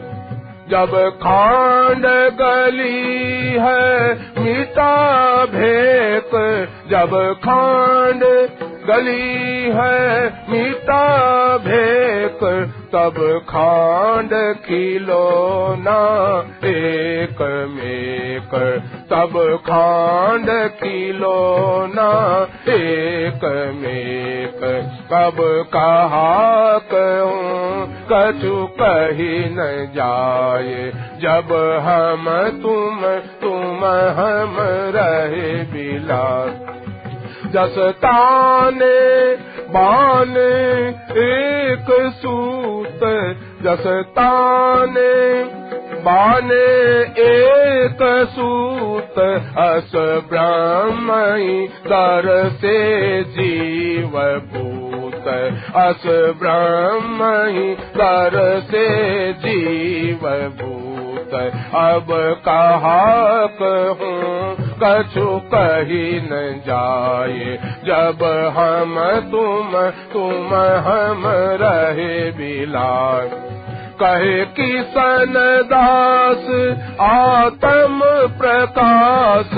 [0.69, 0.91] जब
[1.21, 2.05] खांड
[2.41, 6.31] गली है मिटा भेक
[6.89, 7.15] जब
[7.45, 8.23] खांड
[8.89, 11.05] गली है मिटा
[11.57, 12.39] भेक
[12.93, 13.17] तब
[13.49, 15.99] खांड खिलो खिलौना
[16.65, 18.53] एक मेक,
[19.11, 19.33] तब
[19.65, 22.09] खांड खिलो खिलौना
[22.69, 24.59] एक मेक,
[25.13, 25.37] कब
[25.73, 32.25] कहा कहूँ, कछु कही न जाए, जब हम
[32.63, 33.05] तुम
[33.41, 33.85] तुम
[34.19, 34.57] हम
[34.95, 36.25] रहे बिला
[37.53, 38.97] जस ताने
[39.75, 40.35] बान
[41.23, 41.87] एक
[42.21, 42.99] सूत
[43.65, 43.87] जस
[44.17, 45.09] ताने
[46.05, 46.63] बाने
[47.23, 48.01] एक
[48.35, 49.19] सूत
[49.63, 49.91] अस
[50.31, 52.27] ब्रह्मई दर
[52.61, 52.77] से
[53.37, 54.17] जीव
[54.53, 55.27] भूत
[55.83, 56.03] अस
[56.43, 58.39] ब्रह्मई दर
[58.71, 58.87] से
[59.45, 60.27] जीव
[60.61, 61.33] भूत
[61.81, 62.07] अब
[62.47, 63.05] कहा
[63.61, 68.23] कहूँ कछु कही न जाए। जब
[68.57, 68.95] हम
[69.31, 69.71] तुम
[70.13, 70.55] तुम
[70.87, 71.23] हम
[71.61, 72.89] रहे बिला
[74.01, 75.33] कहे किसन
[75.65, 76.45] दास
[77.01, 77.99] आत्म
[78.39, 79.49] प्रकाश।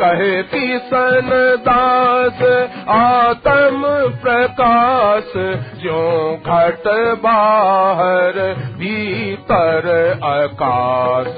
[0.00, 1.30] कहे किसन
[1.68, 3.82] दास आत्म
[4.22, 5.32] प्रकाश।
[5.80, 6.88] जो घट
[7.22, 9.86] बाहर भीतर
[10.24, 11.36] आकाश।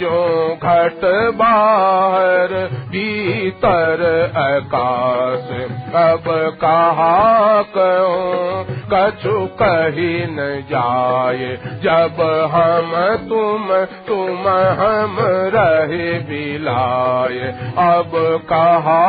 [0.00, 1.00] जो घट
[1.36, 5.48] बाहर भीतर आकाश।
[5.94, 6.24] अब
[6.64, 12.16] कहा कहूँ, कछु कही न जाए। जब
[12.50, 12.92] हम
[13.28, 13.68] तुम
[14.08, 14.48] तुम
[14.80, 15.16] हम
[15.54, 18.12] रहे बिलाए अब
[18.50, 19.00] कहा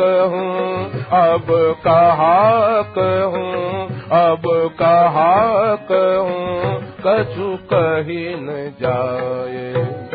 [0.00, 0.84] कहूँ,
[1.20, 1.46] अब
[1.84, 3.86] कहा कहूँ,
[4.22, 4.42] अब
[4.80, 5.34] कहा
[5.92, 10.05] कहूँ, कछु कही न जाए।